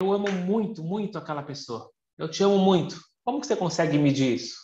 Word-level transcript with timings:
eu 0.00 0.12
amo 0.12 0.30
muito, 0.30 0.82
muito 0.82 1.18
aquela 1.18 1.42
pessoa. 1.42 1.92
Eu 2.16 2.30
te 2.30 2.42
amo 2.42 2.58
muito. 2.58 3.00
Como 3.24 3.40
que 3.40 3.46
você 3.46 3.56
consegue 3.56 3.98
medir 3.98 4.36
isso? 4.36 4.56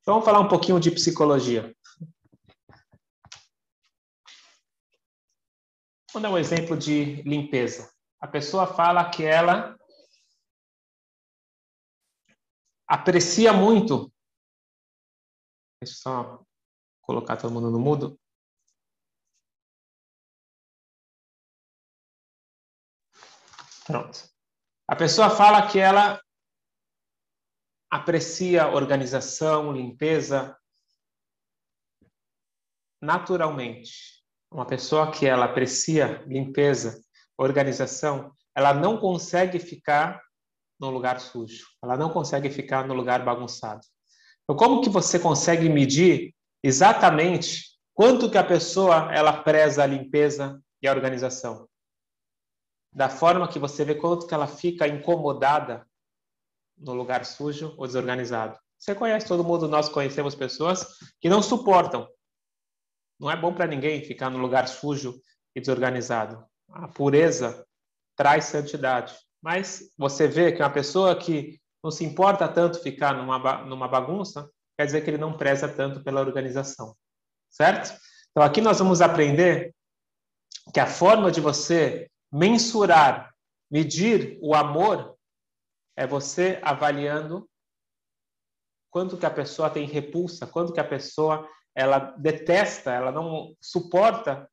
Então, 0.00 0.14
vamos 0.14 0.24
falar 0.24 0.40
um 0.40 0.48
pouquinho 0.48 0.80
de 0.80 0.90
psicologia. 0.90 1.74
Vou 6.12 6.20
dar 6.20 6.30
um 6.30 6.38
exemplo 6.38 6.76
de 6.76 7.22
limpeza. 7.22 7.92
A 8.20 8.26
pessoa 8.26 8.66
fala 8.66 9.08
que 9.08 9.24
ela 9.24 9.76
aprecia 12.86 13.52
muito. 13.52 14.12
Deixa 15.80 15.94
eu 15.94 15.98
só 15.98 16.44
colocar 17.02 17.36
todo 17.36 17.52
mundo 17.52 17.70
no 17.70 17.78
mudo. 17.78 18.18
Pronto. 23.86 24.18
A 24.88 24.96
pessoa 24.96 25.30
fala 25.30 25.66
que 25.66 25.78
ela 25.78 26.20
aprecia 27.90 28.68
organização, 28.68 29.72
limpeza 29.72 30.56
naturalmente. 33.00 34.24
Uma 34.50 34.66
pessoa 34.66 35.10
que 35.10 35.26
ela 35.26 35.44
aprecia 35.44 36.22
limpeza, 36.26 37.00
organização, 37.36 38.32
ela 38.54 38.72
não 38.72 38.98
consegue 38.98 39.58
ficar 39.58 40.22
no 40.80 40.90
lugar 40.90 41.20
sujo. 41.20 41.66
Ela 41.82 41.96
não 41.96 42.10
consegue 42.10 42.50
ficar 42.50 42.86
no 42.86 42.94
lugar 42.94 43.24
bagunçado. 43.24 43.80
Então, 44.42 44.56
como 44.56 44.80
que 44.80 44.88
você 44.88 45.18
consegue 45.18 45.68
medir 45.68 46.34
exatamente 46.62 47.78
quanto 47.92 48.30
que 48.30 48.38
a 48.38 48.44
pessoa 48.44 49.14
ela 49.14 49.42
preza 49.42 49.82
a 49.82 49.86
limpeza 49.86 50.60
e 50.82 50.88
a 50.88 50.92
organização? 50.92 51.68
Da 52.94 53.08
forma 53.08 53.48
que 53.48 53.58
você 53.58 53.84
vê 53.84 53.94
quanto 53.94 54.26
que 54.26 54.34
ela 54.34 54.46
fica 54.46 54.86
incomodada 54.86 55.86
no 56.76 56.92
lugar 56.92 57.24
sujo 57.24 57.74
ou 57.76 57.86
desorganizado. 57.86 58.58
Você 58.78 58.94
conhece 58.94 59.26
todo 59.26 59.44
mundo, 59.44 59.66
nós 59.68 59.88
conhecemos 59.88 60.34
pessoas 60.34 60.86
que 61.20 61.28
não 61.28 61.42
suportam. 61.42 62.08
Não 63.18 63.30
é 63.30 63.36
bom 63.36 63.54
para 63.54 63.66
ninguém 63.66 64.04
ficar 64.04 64.30
no 64.30 64.38
lugar 64.38 64.68
sujo 64.68 65.20
e 65.54 65.60
desorganizado. 65.60 66.44
A 66.70 66.88
pureza 66.88 67.66
traz 68.16 68.44
santidade. 68.44 69.16
Mas 69.42 69.90
você 69.96 70.26
vê 70.28 70.52
que 70.52 70.62
uma 70.62 70.70
pessoa 70.70 71.16
que 71.16 71.60
não 71.82 71.90
se 71.90 72.04
importa 72.04 72.48
tanto 72.48 72.82
ficar 72.82 73.14
numa, 73.14 73.62
numa 73.64 73.88
bagunça, 73.88 74.50
quer 74.76 74.86
dizer 74.86 75.02
que 75.02 75.10
ele 75.10 75.18
não 75.18 75.36
preza 75.36 75.68
tanto 75.68 76.02
pela 76.02 76.20
organização. 76.20 76.96
Certo? 77.50 77.98
Então 78.30 78.42
aqui 78.42 78.60
nós 78.60 78.78
vamos 78.78 79.00
aprender 79.00 79.74
que 80.72 80.80
a 80.80 80.86
forma 80.86 81.30
de 81.30 81.40
você 81.40 82.10
mensurar, 82.34 83.32
medir 83.70 84.40
o 84.42 84.56
amor 84.56 85.16
é 85.96 86.04
você 86.04 86.58
avaliando 86.64 87.48
quanto 88.90 89.16
que 89.16 89.24
a 89.24 89.30
pessoa 89.30 89.70
tem 89.70 89.86
repulsa, 89.86 90.44
quanto 90.44 90.72
que 90.72 90.80
a 90.80 90.88
pessoa 90.88 91.48
ela 91.76 91.98
detesta, 92.18 92.90
ela 92.90 93.12
não 93.12 93.54
suporta 93.60 94.50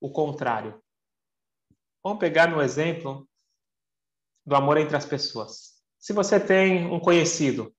o 0.00 0.10
contrário. 0.10 0.82
Vamos 2.02 2.18
pegar 2.18 2.48
no 2.48 2.60
exemplo 2.60 3.28
do 4.44 4.56
amor 4.56 4.78
entre 4.78 4.96
as 4.96 5.06
pessoas. 5.06 5.80
Se 6.00 6.12
você 6.12 6.40
tem 6.40 6.90
um 6.90 6.98
conhecido 6.98 7.72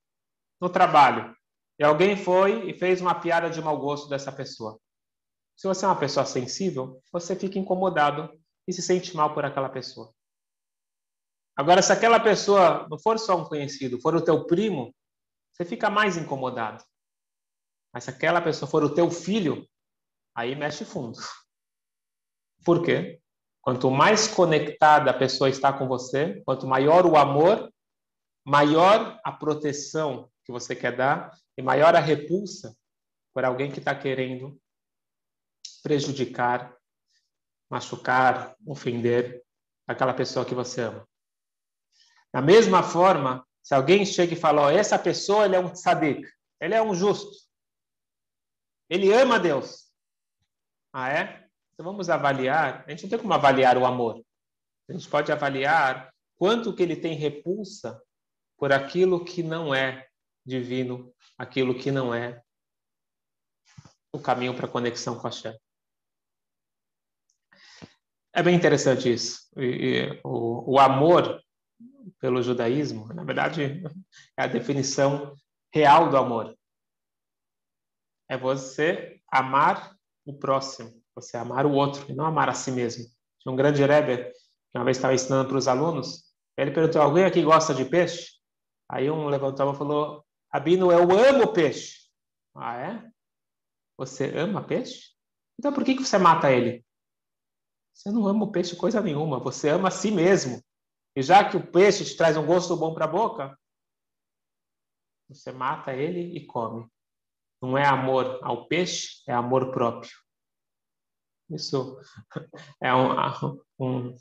no 0.62 0.70
trabalho 0.70 1.36
e 1.78 1.84
alguém 1.84 2.16
foi 2.16 2.70
e 2.70 2.74
fez 2.74 3.02
uma 3.02 3.20
piada 3.20 3.50
de 3.50 3.62
mau 3.62 3.78
gosto 3.78 4.08
dessa 4.08 4.32
pessoa. 4.32 4.80
Se 5.58 5.68
você 5.68 5.84
é 5.84 5.90
uma 5.90 6.00
pessoa 6.00 6.26
sensível, 6.26 7.02
você 7.12 7.36
fica 7.36 7.60
incomodado 7.60 8.41
e 8.72 8.74
se 8.74 8.82
sente 8.82 9.16
mal 9.16 9.34
por 9.34 9.46
aquela 9.46 9.70
pessoa. 9.70 10.14
Agora, 11.56 11.82
se 11.82 11.92
aquela 11.92 12.20
pessoa 12.20 12.88
não 12.90 12.98
for 12.98 13.20
só 13.20 13.38
um 13.38 13.46
conhecido, 13.46 14.00
for 14.02 14.16
o 14.16 14.24
teu 14.24 14.46
primo, 14.46 14.96
você 15.52 15.66
fica 15.66 15.90
mais 15.90 16.18
incomodado. 16.18 16.84
Mas 17.94 18.06
se 18.06 18.10
aquela 18.10 18.42
pessoa 18.42 18.70
for 18.70 18.84
o 18.84 18.94
teu 18.94 19.12
filho, 19.12 19.68
aí 20.34 20.56
mexe 20.56 20.86
fundo. 20.86 21.20
Por 22.64 22.84
quê? 22.84 23.22
Quanto 23.62 23.92
mais 23.92 24.28
conectada 24.28 25.12
a 25.12 25.18
pessoa 25.18 25.50
está 25.50 25.74
com 25.74 25.88
você, 25.88 26.42
quanto 26.46 26.66
maior 26.66 27.06
o 27.06 27.18
amor, 27.18 27.72
maior 28.46 29.20
a 29.24 29.32
proteção 29.32 30.32
que 30.46 30.52
você 30.52 30.76
quer 30.76 30.96
dar 30.96 31.38
e 31.58 31.62
maior 31.62 31.94
a 31.96 32.00
repulsa 32.00 32.76
por 33.34 33.44
alguém 33.44 33.70
que 33.70 33.80
está 33.80 33.94
querendo 33.94 34.60
prejudicar, 35.84 36.76
machucar, 37.72 38.54
ofender 38.68 39.42
aquela 39.88 40.14
pessoa 40.14 40.46
que 40.46 40.54
você 40.54 40.82
ama. 40.82 41.08
Da 42.34 42.42
mesma 42.42 42.84
forma, 42.84 43.48
se 43.64 43.74
alguém 43.74 44.06
chega 44.06 44.34
e 44.34 44.40
fala, 44.40 44.68
oh, 44.68 44.70
essa 44.70 45.00
pessoa 45.00 45.46
ele 45.46 45.56
é 45.56 45.60
um 45.60 45.70
tzadik, 45.70 46.30
ele 46.60 46.76
é 46.76 46.82
um 46.82 46.94
justo, 46.94 47.32
ele 48.90 49.14
ama 49.14 49.40
Deus. 49.40 49.90
Ah, 50.92 51.10
é? 51.10 51.48
Então 51.74 51.86
vamos 51.86 52.10
avaliar, 52.10 52.84
a 52.86 52.92
gente 52.92 53.04
não 53.04 53.10
tem 53.10 53.20
como 53.20 53.34
avaliar 53.34 53.78
o 53.78 53.86
amor. 53.86 54.22
A 54.90 54.94
gente 54.94 55.08
pode 55.08 55.32
avaliar 55.32 56.14
quanto 56.36 56.76
que 56.76 56.84
ele 56.84 56.98
tem 56.98 57.16
repulsa 57.16 58.02
por 58.58 58.74
aquilo 58.74 59.24
que 59.24 59.42
não 59.42 59.74
é 59.74 60.08
divino, 60.46 61.14
aquilo 61.38 61.78
que 61.78 61.90
não 61.90 62.14
é 62.14 62.44
o 64.14 64.20
caminho 64.20 64.54
para 64.54 64.66
a 64.66 64.70
conexão 64.70 65.18
com 65.18 65.28
a 65.28 65.32
Shem. 65.32 65.58
É 68.34 68.42
bem 68.42 68.56
interessante 68.56 69.12
isso. 69.12 69.50
E, 69.58 69.64
e, 69.64 70.22
o, 70.24 70.74
o 70.76 70.80
amor 70.80 71.42
pelo 72.20 72.42
judaísmo, 72.42 73.08
na 73.14 73.24
verdade, 73.24 73.84
é 74.38 74.44
a 74.44 74.48
definição 74.48 75.36
real 75.74 76.10
do 76.10 76.18
amor. 76.18 76.56
É 78.30 78.38
você 78.38 79.20
amar 79.32 79.96
o 80.26 80.34
próximo 80.38 81.02
você 81.16 81.38
amar 81.38 81.66
o 81.66 81.74
outro 81.74 82.06
e 82.10 82.14
não 82.14 82.26
amar 82.26 82.50
a 82.50 82.54
si 82.54 82.72
mesmo. 82.72 83.06
Tinha 83.40 83.52
um 83.52 83.56
grande 83.56 83.84
Rebbe 83.84 84.32
que 84.72 84.78
uma 84.78 84.86
vez 84.86 84.98
estava 84.98 85.14
ensinando 85.14 85.50
para 85.50 85.58
os 85.58 85.68
alunos, 85.68 86.24
ele 86.58 86.72
perguntou, 86.72 87.02
alguém 87.02 87.26
aqui 87.26 87.42
gosta 87.42 87.74
de 87.74 87.86
peixe? 87.86 88.32
Aí 88.90 89.10
um 89.10 89.28
levantou 89.28 89.74
e 89.74 89.78
falou, 89.78 90.26
Rabino, 90.54 90.92
eu 90.92 91.12
amo 91.12 91.52
peixe. 91.52 92.10
Ah, 92.56 92.78
é? 92.78 93.12
Você 93.98 94.38
ama 94.38 94.64
peixe? 94.64 95.12
Então 95.60 95.74
por 95.74 95.84
que, 95.84 95.96
que 95.96 96.04
você 96.04 96.18
mata 96.18 96.52
ele? 96.52 96.86
Você 97.94 98.10
não 98.12 98.28
ama 98.28 98.46
o 98.46 98.52
peixe 98.52 98.76
coisa 98.76 99.02
nenhuma, 99.02 99.40
você 99.40 99.70
ama 99.70 99.90
a 99.90 99.92
si 99.92 100.12
mesmo. 100.12 100.62
E 101.16 101.22
já 101.22 101.48
que 101.48 101.58
o 101.58 101.72
peixe 101.72 102.06
te 102.06 102.16
traz 102.16 102.38
um 102.38 102.46
gosto 102.46 102.76
bom 102.76 102.94
para 102.94 103.06
a 103.06 103.08
boca, 103.08 103.58
você 105.30 105.52
mata 105.52 105.94
ele 105.94 106.36
e 106.36 106.46
come. 106.46 106.88
Não 107.62 107.78
é 107.78 107.86
amor 107.86 108.40
ao 108.42 108.68
peixe, 108.68 109.22
é 109.28 109.34
amor 109.34 109.72
próprio. 109.72 110.12
Isso 111.50 112.00
é 112.82 112.94
um, 112.94 113.60
um, 113.80 114.16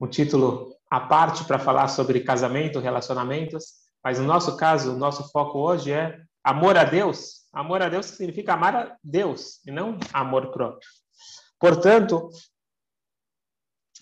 um 0.00 0.08
título 0.08 0.74
à 0.90 1.00
parte 1.00 1.44
para 1.44 1.58
falar 1.58 1.88
sobre 1.88 2.20
casamento, 2.20 2.78
relacionamentos, 2.78 3.74
mas 4.02 4.18
no 4.18 4.24
nosso 4.24 4.56
caso, 4.56 4.94
o 4.94 4.98
nosso 4.98 5.30
foco 5.30 5.58
hoje 5.58 5.92
é 5.92 6.18
amor 6.42 6.76
a 6.78 6.84
Deus. 6.84 7.46
Amor 7.52 7.82
a 7.82 7.88
Deus 7.88 8.06
significa 8.06 8.54
amar 8.54 8.74
a 8.76 8.96
Deus 9.02 9.64
e 9.66 9.70
não 9.70 9.98
amor 10.12 10.50
próprio. 10.50 10.88
Portanto, 11.58 12.30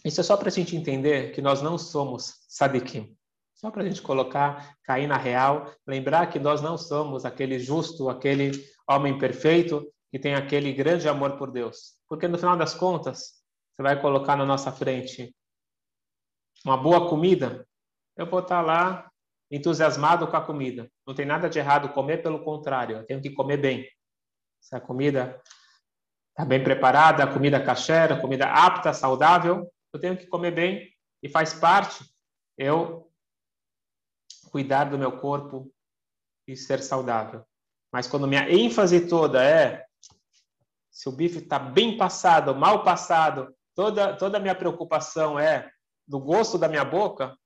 isso 0.04 0.20
é 0.20 0.24
só 0.24 0.36
para 0.36 0.48
a 0.48 0.52
gente 0.52 0.76
entender 0.76 1.32
que 1.32 1.42
nós 1.42 1.62
não 1.62 1.76
somos 1.78 2.44
sadikim. 2.48 3.16
Só 3.54 3.70
para 3.70 3.82
a 3.82 3.86
gente 3.86 4.02
colocar, 4.02 4.76
cair 4.82 5.06
na 5.06 5.16
real, 5.16 5.72
lembrar 5.86 6.26
que 6.26 6.38
nós 6.38 6.60
não 6.60 6.76
somos 6.76 7.24
aquele 7.24 7.58
justo, 7.58 8.10
aquele 8.10 8.52
homem 8.88 9.18
perfeito 9.18 9.90
que 10.10 10.18
tem 10.18 10.34
aquele 10.34 10.72
grande 10.72 11.08
amor 11.08 11.36
por 11.38 11.50
Deus. 11.50 11.94
Porque 12.08 12.28
no 12.28 12.38
final 12.38 12.56
das 12.56 12.74
contas, 12.74 13.42
você 13.74 13.82
vai 13.82 14.00
colocar 14.00 14.36
na 14.36 14.44
nossa 14.44 14.70
frente 14.70 15.34
uma 16.64 16.76
boa 16.76 17.08
comida, 17.08 17.66
eu 18.16 18.26
vou 18.26 18.40
estar 18.40 18.60
lá 18.60 19.10
entusiasmado 19.50 20.26
com 20.26 20.36
a 20.36 20.44
comida. 20.44 20.90
Não 21.06 21.14
tem 21.14 21.24
nada 21.24 21.48
de 21.48 21.58
errado 21.58 21.90
comer, 21.90 22.22
pelo 22.22 22.44
contrário, 22.44 22.98
eu 22.98 23.06
tenho 23.06 23.22
que 23.22 23.30
comer 23.30 23.56
bem. 23.56 23.88
Se 24.60 24.74
a 24.74 24.80
comida 24.80 25.40
está 26.30 26.44
bem 26.44 26.62
preparada, 26.62 27.24
a 27.24 27.32
comida 27.32 27.62
caché, 27.62 28.04
a 28.04 28.20
comida 28.20 28.46
apta, 28.46 28.92
saudável, 28.92 29.70
eu 29.96 30.00
tenho 30.00 30.16
que 30.16 30.26
comer 30.26 30.52
bem 30.52 30.92
e 31.22 31.28
faz 31.28 31.54
parte 31.54 32.04
eu 32.56 33.10
cuidar 34.50 34.84
do 34.84 34.98
meu 34.98 35.18
corpo 35.18 35.72
e 36.46 36.56
ser 36.56 36.82
saudável. 36.82 37.44
Mas 37.92 38.06
quando 38.06 38.28
minha 38.28 38.48
ênfase 38.50 39.08
toda 39.08 39.42
é 39.42 39.84
se 40.90 41.08
o 41.08 41.12
bife 41.12 41.38
está 41.38 41.58
bem 41.58 41.96
passado, 41.96 42.54
mal 42.54 42.82
passado, 42.84 43.54
toda, 43.74 44.16
toda 44.16 44.38
a 44.38 44.40
minha 44.40 44.54
preocupação 44.54 45.38
é 45.38 45.70
do 46.06 46.18
gosto 46.18 46.56
da 46.56 46.68
minha 46.68 46.84
boca, 46.84 47.36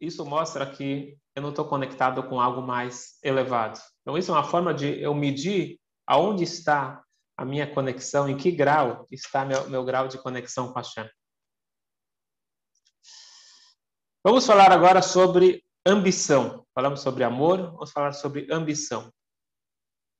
isso 0.00 0.24
mostra 0.24 0.64
que 0.64 1.18
eu 1.34 1.42
não 1.42 1.50
estou 1.50 1.66
conectado 1.66 2.22
com 2.28 2.40
algo 2.40 2.62
mais 2.62 3.18
elevado. 3.22 3.78
Então, 4.00 4.16
isso 4.16 4.30
é 4.30 4.34
uma 4.34 4.44
forma 4.44 4.72
de 4.72 5.00
eu 5.00 5.14
medir 5.14 5.78
aonde 6.06 6.44
está 6.44 7.02
a 7.36 7.44
minha 7.44 7.72
conexão, 7.72 8.28
em 8.28 8.36
que 8.36 8.50
grau 8.50 9.06
está 9.10 9.44
meu, 9.44 9.68
meu 9.68 9.84
grau 9.84 10.08
de 10.08 10.18
conexão 10.18 10.72
com 10.72 10.78
a 10.78 10.82
Shem. 10.82 11.08
Vamos 14.22 14.44
falar 14.44 14.72
agora 14.72 15.00
sobre 15.00 15.64
ambição. 15.86 16.66
Falamos 16.74 17.00
sobre 17.00 17.22
amor, 17.22 17.70
vamos 17.70 17.92
falar 17.92 18.12
sobre 18.12 18.52
ambição. 18.52 19.12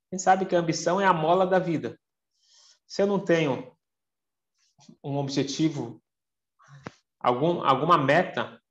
Quem 0.09 0.19
sabe 0.19 0.47
que 0.47 0.55
a 0.55 0.61
ambição 0.61 1.01
é 1.01 1.05
a 1.05 1.13
mola 1.13 1.45
da 1.45 1.59
vida. 1.59 1.99
Se 2.87 3.03
eu 3.03 3.07
não 3.07 3.19
tenho 3.19 3.77
um 5.03 5.17
objetivo, 5.19 6.01
algum, 7.19 7.63
alguma 7.63 7.99
meta, 7.99 8.63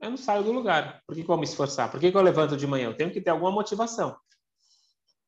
eu 0.00 0.10
não 0.10 0.16
saio 0.16 0.42
do 0.42 0.52
lugar. 0.52 1.02
Por 1.06 1.14
que, 1.14 1.22
que 1.22 1.30
eu 1.30 1.34
vou 1.34 1.38
me 1.38 1.44
esforçar? 1.44 1.90
Por 1.90 2.00
que, 2.00 2.10
que 2.10 2.16
eu 2.16 2.22
levanto 2.22 2.56
de 2.56 2.66
manhã? 2.66 2.86
Eu 2.86 2.96
tenho 2.96 3.12
que 3.12 3.20
ter 3.20 3.30
alguma 3.30 3.52
motivação. 3.52 4.18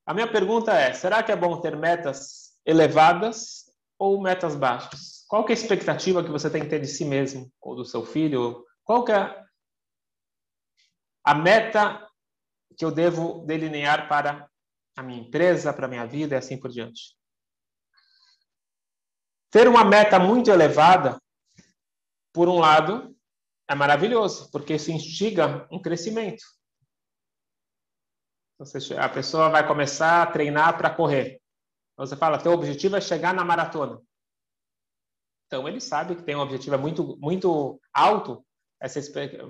A 0.04 0.12
minha 0.12 0.30
pergunta 0.30 0.72
é: 0.72 0.92
será 0.92 1.22
que 1.22 1.30
é 1.30 1.36
bom 1.36 1.60
ter 1.60 1.76
metas 1.76 2.58
elevadas 2.66 3.72
ou 3.96 4.20
metas 4.20 4.56
baixas? 4.56 5.24
Qual 5.28 5.46
é 5.46 5.50
a 5.50 5.52
expectativa 5.52 6.22
que 6.24 6.30
você 6.30 6.50
tem 6.50 6.62
que 6.62 6.68
ter 6.68 6.80
de 6.80 6.88
si 6.88 7.04
mesmo 7.04 7.50
ou 7.60 7.76
do 7.76 7.84
seu 7.84 8.04
filho? 8.04 8.66
Qual 8.90 9.06
é 9.08 9.46
a 11.22 11.32
meta 11.32 12.10
que 12.76 12.84
eu 12.84 12.90
devo 12.90 13.46
delinear 13.46 14.08
para 14.08 14.50
a 14.96 15.02
minha 15.04 15.20
empresa, 15.20 15.72
para 15.72 15.86
a 15.86 15.88
minha 15.88 16.04
vida 16.04 16.34
e 16.34 16.38
assim 16.38 16.58
por 16.58 16.72
diante? 16.72 17.16
Ter 19.48 19.68
uma 19.68 19.84
meta 19.84 20.18
muito 20.18 20.50
elevada, 20.50 21.22
por 22.32 22.48
um 22.48 22.58
lado, 22.58 23.16
é 23.68 23.76
maravilhoso, 23.76 24.50
porque 24.50 24.74
isso 24.74 24.90
instiga 24.90 25.68
um 25.70 25.80
crescimento. 25.80 26.42
A 28.98 29.08
pessoa 29.08 29.50
vai 29.50 29.64
começar 29.64 30.20
a 30.20 30.32
treinar 30.32 30.76
para 30.76 30.92
correr. 30.92 31.40
Você 31.96 32.16
fala, 32.16 32.42
teu 32.42 32.50
objetivo 32.50 32.96
é 32.96 33.00
chegar 33.00 33.32
na 33.32 33.44
maratona. 33.44 34.02
Então 35.46 35.68
ele 35.68 35.80
sabe 35.80 36.16
que 36.16 36.24
tem 36.24 36.34
um 36.34 36.40
objetivo 36.40 36.76
muito 36.76 37.16
muito 37.18 37.80
alto, 37.94 38.44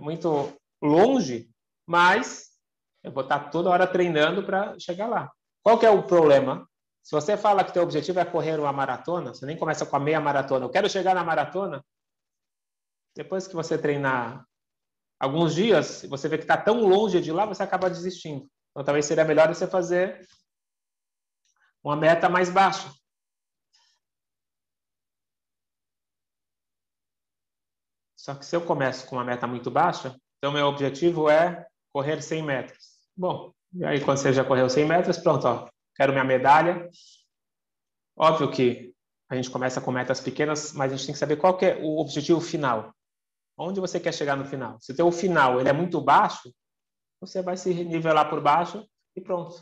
muito 0.01 0.53
longe, 0.83 1.51
mas 1.87 2.51
eu 3.03 3.13
vou 3.13 3.23
estar 3.23 3.51
toda 3.51 3.71
hora 3.71 3.87
treinando 3.87 4.43
para 4.43 4.79
chegar 4.79 5.07
lá. 5.07 5.31
Qual 5.63 5.79
que 5.79 5.87
é 5.87 5.91
o 5.91 6.03
problema? 6.03 6.69
Se 7.03 7.13
você 7.13 7.37
fala 7.37 7.65
que 7.65 7.73
teu 7.73 7.83
objetivo 7.83 8.21
é 8.21 8.25
correr 8.25 8.59
uma 8.59 8.73
maratona, 8.73 9.33
você 9.33 9.47
nem 9.47 9.57
começa 9.57 9.87
com 9.87 9.97
a 9.97 10.01
meia 10.01 10.21
maratona. 10.21 10.65
Eu 10.65 10.71
quero 10.71 10.89
chegar 10.89 11.15
na 11.15 11.25
maratona. 11.25 11.85
Depois 13.17 13.47
que 13.47 13.55
você 13.55 13.79
treinar 13.79 14.45
alguns 15.19 15.55
dias, 15.55 16.05
você 16.09 16.29
vê 16.29 16.37
que 16.39 16.45
está 16.45 16.57
tão 16.57 16.87
longe 16.87 17.21
de 17.21 17.33
lá, 17.33 17.47
você 17.47 17.63
acaba 17.63 17.91
desistindo. 17.91 18.49
Então, 18.71 18.85
talvez 18.85 19.07
seria 19.07 19.25
melhor 19.25 19.49
você 19.49 19.67
fazer 19.67 20.27
uma 21.83 21.97
meta 21.97 22.29
mais 22.29 22.51
baixa. 22.51 22.93
Só 28.31 28.35
que 28.37 28.47
se 28.47 28.55
eu 28.55 28.65
começo 28.65 29.09
com 29.09 29.17
uma 29.17 29.25
meta 29.25 29.45
muito 29.45 29.73
baixa, 29.73 30.17
então 30.39 30.53
meu 30.53 30.69
objetivo 30.69 31.29
é 31.29 31.67
correr 31.93 32.23
100 32.23 32.45
metros. 32.45 32.79
Bom, 33.17 33.53
e 33.73 33.85
aí 33.85 34.01
quando 34.05 34.19
você 34.19 34.33
já 34.33 34.45
correu 34.45 34.71
100 34.71 34.87
metros, 34.87 35.19
pronto, 35.19 35.49
ó, 35.49 35.69
quero 35.97 36.13
minha 36.13 36.23
medalha. 36.23 36.89
Óbvio 38.17 38.49
que 38.49 38.95
a 39.29 39.35
gente 39.35 39.51
começa 39.51 39.81
com 39.81 39.91
metas 39.91 40.21
pequenas, 40.21 40.73
mas 40.73 40.93
a 40.93 40.97
gente 40.97 41.07
tem 41.07 41.13
que 41.13 41.19
saber 41.19 41.39
qual 41.39 41.57
que 41.57 41.67
é 41.67 41.77
o 41.83 41.99
objetivo 41.99 42.41
final. 42.41 42.95
Onde 43.59 43.81
você 43.81 43.99
quer 43.99 44.15
chegar 44.15 44.37
no 44.37 44.45
final? 44.45 44.79
Se 44.81 44.93
o 45.03 45.11
final 45.11 45.59
ele 45.59 45.69
é 45.69 45.73
muito 45.73 46.01
baixo, 46.01 46.55
você 47.21 47.43
vai 47.43 47.57
se 47.57 47.75
nivelar 47.83 48.31
por 48.31 48.41
baixo 48.41 48.89
e 49.17 49.21
pronto. 49.21 49.61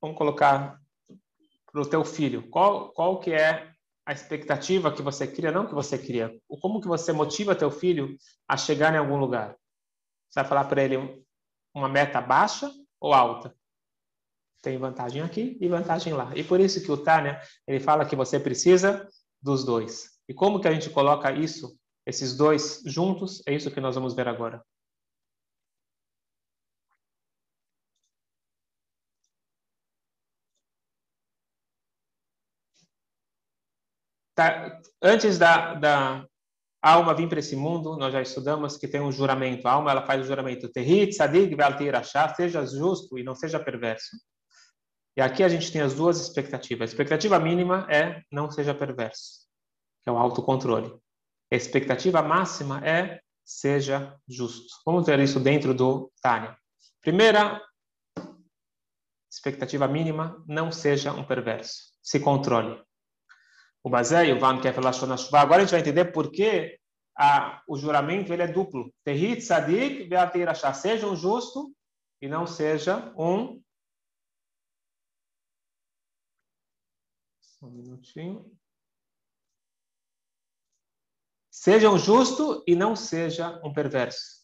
Vamos 0.00 0.18
colocar 0.18 0.80
para 1.70 1.82
o 1.82 1.88
teu 1.88 2.04
filho. 2.04 2.50
Qual, 2.50 2.90
qual 2.90 3.20
que 3.20 3.32
é 3.32 3.77
a 4.08 4.12
expectativa 4.14 4.90
que 4.90 5.02
você 5.02 5.26
cria, 5.26 5.52
não 5.52 5.66
que 5.66 5.74
você 5.74 5.98
cria. 5.98 6.34
Como 6.62 6.80
que 6.80 6.88
você 6.88 7.12
motiva 7.12 7.54
teu 7.54 7.70
filho 7.70 8.16
a 8.48 8.56
chegar 8.56 8.94
em 8.94 8.96
algum 8.96 9.18
lugar? 9.18 9.54
Você 10.30 10.40
vai 10.40 10.48
falar 10.48 10.64
para 10.64 10.82
ele 10.82 11.22
uma 11.74 11.90
meta 11.90 12.18
baixa 12.18 12.72
ou 12.98 13.12
alta? 13.12 13.54
Tem 14.62 14.78
vantagem 14.78 15.20
aqui 15.20 15.58
e 15.60 15.68
vantagem 15.68 16.14
lá. 16.14 16.32
E 16.34 16.42
por 16.42 16.58
isso 16.58 16.82
que 16.82 16.90
o 16.90 16.96
Tânia, 16.96 17.38
ele 17.66 17.80
fala 17.80 18.06
que 18.06 18.16
você 18.16 18.40
precisa 18.40 19.06
dos 19.42 19.62
dois. 19.62 20.18
E 20.26 20.32
como 20.32 20.58
que 20.58 20.68
a 20.68 20.72
gente 20.72 20.88
coloca 20.88 21.30
isso, 21.30 21.78
esses 22.06 22.34
dois 22.34 22.80
juntos? 22.86 23.42
É 23.46 23.54
isso 23.54 23.70
que 23.70 23.78
nós 23.78 23.94
vamos 23.94 24.14
ver 24.14 24.26
agora. 24.26 24.64
Tá, 34.38 34.80
antes 35.02 35.36
da, 35.36 35.74
da 35.74 36.24
alma 36.80 37.12
vir 37.12 37.28
para 37.28 37.40
esse 37.40 37.56
mundo, 37.56 37.96
nós 37.96 38.12
já 38.12 38.22
estudamos 38.22 38.76
que 38.76 38.86
tem 38.86 39.00
um 39.00 39.10
juramento. 39.10 39.66
A 39.66 39.72
alma 39.72 39.90
ela 39.90 40.06
faz 40.06 40.20
o 40.20 40.28
juramento. 40.28 40.68
Territ, 40.68 41.12
sadig, 41.12 41.56
seja 42.36 42.64
justo 42.64 43.18
e 43.18 43.24
não 43.24 43.34
seja 43.34 43.58
perverso. 43.58 44.16
E 45.16 45.20
aqui 45.20 45.42
a 45.42 45.48
gente 45.48 45.72
tem 45.72 45.80
as 45.80 45.92
duas 45.92 46.20
expectativas. 46.20 46.88
A 46.88 46.92
expectativa 46.92 47.36
mínima 47.40 47.84
é 47.90 48.22
não 48.30 48.48
seja 48.48 48.72
perverso, 48.72 49.40
que 50.04 50.08
é 50.08 50.12
o 50.12 50.16
autocontrole. 50.16 50.96
A 51.52 51.56
expectativa 51.56 52.22
máxima 52.22 52.80
é 52.86 53.20
seja 53.44 54.16
justo. 54.28 54.72
Vamos 54.86 55.04
ver 55.04 55.18
isso 55.18 55.40
dentro 55.40 55.74
do 55.74 56.12
Tânia. 56.22 56.56
Primeira 57.02 57.60
expectativa 59.28 59.88
mínima, 59.88 60.40
não 60.46 60.70
seja 60.70 61.12
um 61.12 61.24
perverso. 61.24 61.92
Se 62.00 62.20
controle 62.20 62.80
o 63.82 63.90
Bazé 63.90 64.26
e 64.26 64.32
o 64.32 64.40
Van 64.40 64.60
Kefir 64.60 64.82
Lashonashvá. 64.82 65.40
Agora 65.40 65.62
a 65.62 65.64
gente 65.64 65.70
vai 65.70 65.80
entender 65.80 66.06
por 66.06 66.30
que 66.30 66.78
a, 67.16 67.62
o 67.66 67.76
juramento 67.76 68.32
ele 68.32 68.42
é 68.42 68.46
duplo. 68.46 68.92
Tehit 69.04 69.42
Sadik 69.42 70.04
Beatir 70.04 70.48
Ashá. 70.48 70.72
Seja 70.72 71.06
um 71.06 71.16
justo 71.16 71.74
e 72.20 72.28
não 72.28 72.46
seja 72.46 73.12
um. 73.16 73.62
Só 77.40 77.66
um 77.66 77.70
minutinho. 77.70 78.50
Seja 81.50 81.90
um 81.90 81.98
justo 81.98 82.62
e 82.66 82.76
não 82.76 82.94
seja 82.94 83.60
um 83.64 83.72
perverso. 83.72 84.38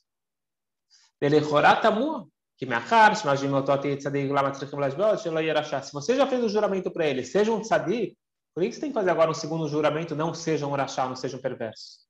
Se 5.82 5.92
você 5.92 6.16
já 6.16 6.26
fez 6.26 6.42
o 6.42 6.48
juramento 6.48 6.90
para 6.90 7.06
ele, 7.06 7.24
seja 7.24 7.52
um 7.52 7.60
tzadik, 7.60 8.16
por 8.54 8.62
que 8.62 8.72
você 8.72 8.80
tem 8.80 8.90
que 8.90 8.94
fazer 8.94 9.10
agora 9.10 9.30
um 9.30 9.34
segundo 9.34 9.68
juramento? 9.68 10.14
Não 10.14 10.32
seja 10.32 10.66
um 10.66 10.70
rachá, 10.70 11.08
não 11.08 11.16
seja 11.16 11.36
um 11.36 11.40
perverso. 11.40 12.04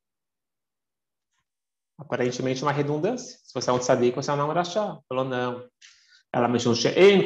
Aparentemente 1.98 2.62
uma 2.62 2.72
redundância. 2.72 3.38
Se 3.42 3.54
você 3.54 3.70
é 3.70 3.72
um 3.72 3.78
tzadik, 3.78 4.14
você 4.14 4.30
não 4.32 4.40
é 4.40 4.44
um 4.44 4.52
rachá. 4.52 4.98
Falou, 5.08 5.24
não. 5.24 5.66
Ela 6.32 6.48
mencionou 6.48 6.76
um 6.76 6.80
she'en, 6.80 7.24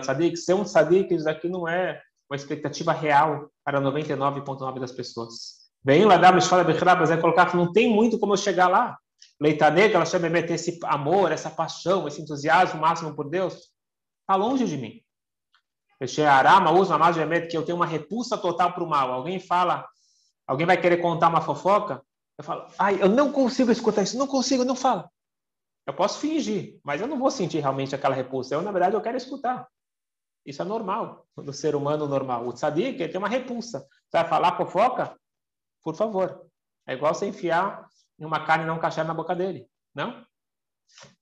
tzadik. 0.00 0.36
Ser 0.36 0.54
um 0.54 0.64
tzadik, 0.64 1.14
isso 1.14 1.28
aqui 1.28 1.48
não 1.48 1.68
é 1.68 2.02
uma 2.28 2.36
expectativa 2.36 2.92
real 2.92 3.50
para 3.64 3.80
99,9% 3.80 4.80
das 4.80 4.92
pessoas. 4.92 5.60
Vem 5.84 6.04
lá 6.04 6.16
dar 6.16 6.32
uma 6.32 6.38
escola 6.38 6.64
mas 6.98 7.10
é 7.10 7.16
colocar 7.16 7.50
que 7.50 7.56
não 7.56 7.72
tem 7.72 7.88
muito 7.88 8.18
como 8.18 8.32
eu 8.32 8.36
chegar 8.36 8.68
lá. 8.68 8.98
Leita 9.40 9.70
negra, 9.70 9.96
ela 9.96 10.06
chama 10.06 10.28
de 10.28 10.52
esse 10.52 10.78
amor, 10.84 11.32
essa 11.32 11.50
paixão, 11.50 12.06
esse 12.06 12.20
entusiasmo 12.20 12.80
máximo 12.80 13.14
por 13.14 13.28
Deus. 13.28 13.70
Está 14.22 14.36
longe 14.36 14.66
de 14.66 14.76
mim. 14.76 15.02
Arama 15.08 15.08
usa 15.08 15.08
mais 15.08 15.78
de 15.78 15.88
que 17.48 17.56
eu 17.56 17.64
tenho 17.64 17.76
uma 17.76 17.86
repulsa 17.86 18.38
total 18.38 18.72
para 18.72 18.82
o 18.82 18.88
mal. 18.88 19.12
Alguém 19.12 19.38
fala, 19.38 19.86
alguém 20.46 20.66
vai 20.66 20.80
querer 20.80 20.98
contar 20.98 21.28
uma 21.28 21.40
fofoca, 21.40 22.02
eu 22.38 22.44
falo, 22.44 22.66
ai, 22.78 23.02
eu 23.02 23.08
não 23.08 23.30
consigo 23.30 23.70
escutar 23.70 24.02
isso, 24.02 24.16
não 24.16 24.26
consigo, 24.26 24.64
não 24.64 24.74
fala. 24.74 25.10
Eu 25.86 25.92
posso 25.92 26.18
fingir, 26.18 26.80
mas 26.82 27.00
eu 27.00 27.06
não 27.06 27.18
vou 27.18 27.30
sentir 27.30 27.60
realmente 27.60 27.94
aquela 27.94 28.14
repulsa. 28.14 28.54
Eu, 28.54 28.62
na 28.62 28.72
verdade, 28.72 28.94
eu 28.94 29.00
quero 29.02 29.16
escutar. 29.16 29.68
Isso 30.46 30.62
é 30.62 30.64
normal, 30.64 31.26
do 31.36 31.52
ser 31.52 31.74
humano 31.74 32.08
normal. 32.08 32.46
O 32.46 32.52
tzadik, 32.52 33.00
ele 33.00 33.12
tem 33.12 33.18
uma 33.18 33.28
repulsa. 33.28 33.80
Você 33.80 34.18
vai 34.18 34.26
falar 34.26 34.56
fofoca? 34.56 35.14
Por 35.82 35.94
favor. 35.94 36.46
É 36.86 36.94
igual 36.94 37.14
você 37.14 37.26
enfiar 37.26 37.86
uma 38.18 38.44
carne 38.46 38.64
não 38.64 38.78
cachar 38.78 39.04
na 39.04 39.12
boca 39.12 39.34
dele. 39.34 39.68
Não? 39.94 40.24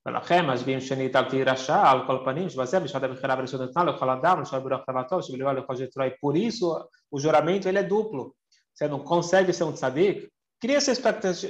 ולכן 0.06 0.46
משביעים 0.46 0.80
שנית 0.80 1.16
על 1.16 1.30
תירשע 1.30 1.90
על 1.90 2.06
כל 2.06 2.18
פנים, 2.24 2.48
שבזה 2.48 2.80
בשעת 2.80 3.02
הבחירה 3.02 3.36
בראשון 3.36 3.62
נתנה 3.62 3.84
לכל 3.84 4.10
אדם, 4.10 4.40
לשאול 4.40 4.60
ברוח 4.60 4.80
תוותו, 4.86 5.22
שבלבד 5.22 5.54
לכל 5.56 5.74
ג'טרoi. 5.74 6.10
Por 6.20 6.36
isso, 6.36 6.88
o 7.10 7.18
juramento 7.18 7.68
ele 7.68 7.78
é 7.78 7.82
duplo. 7.82 8.34
Você 8.74 8.88
não 8.88 9.00
consegue 9.00 9.52
ser 9.52 9.64
um 9.64 9.72
tzadik, 9.72 10.28
cria 10.60 10.76
essa 10.76 10.92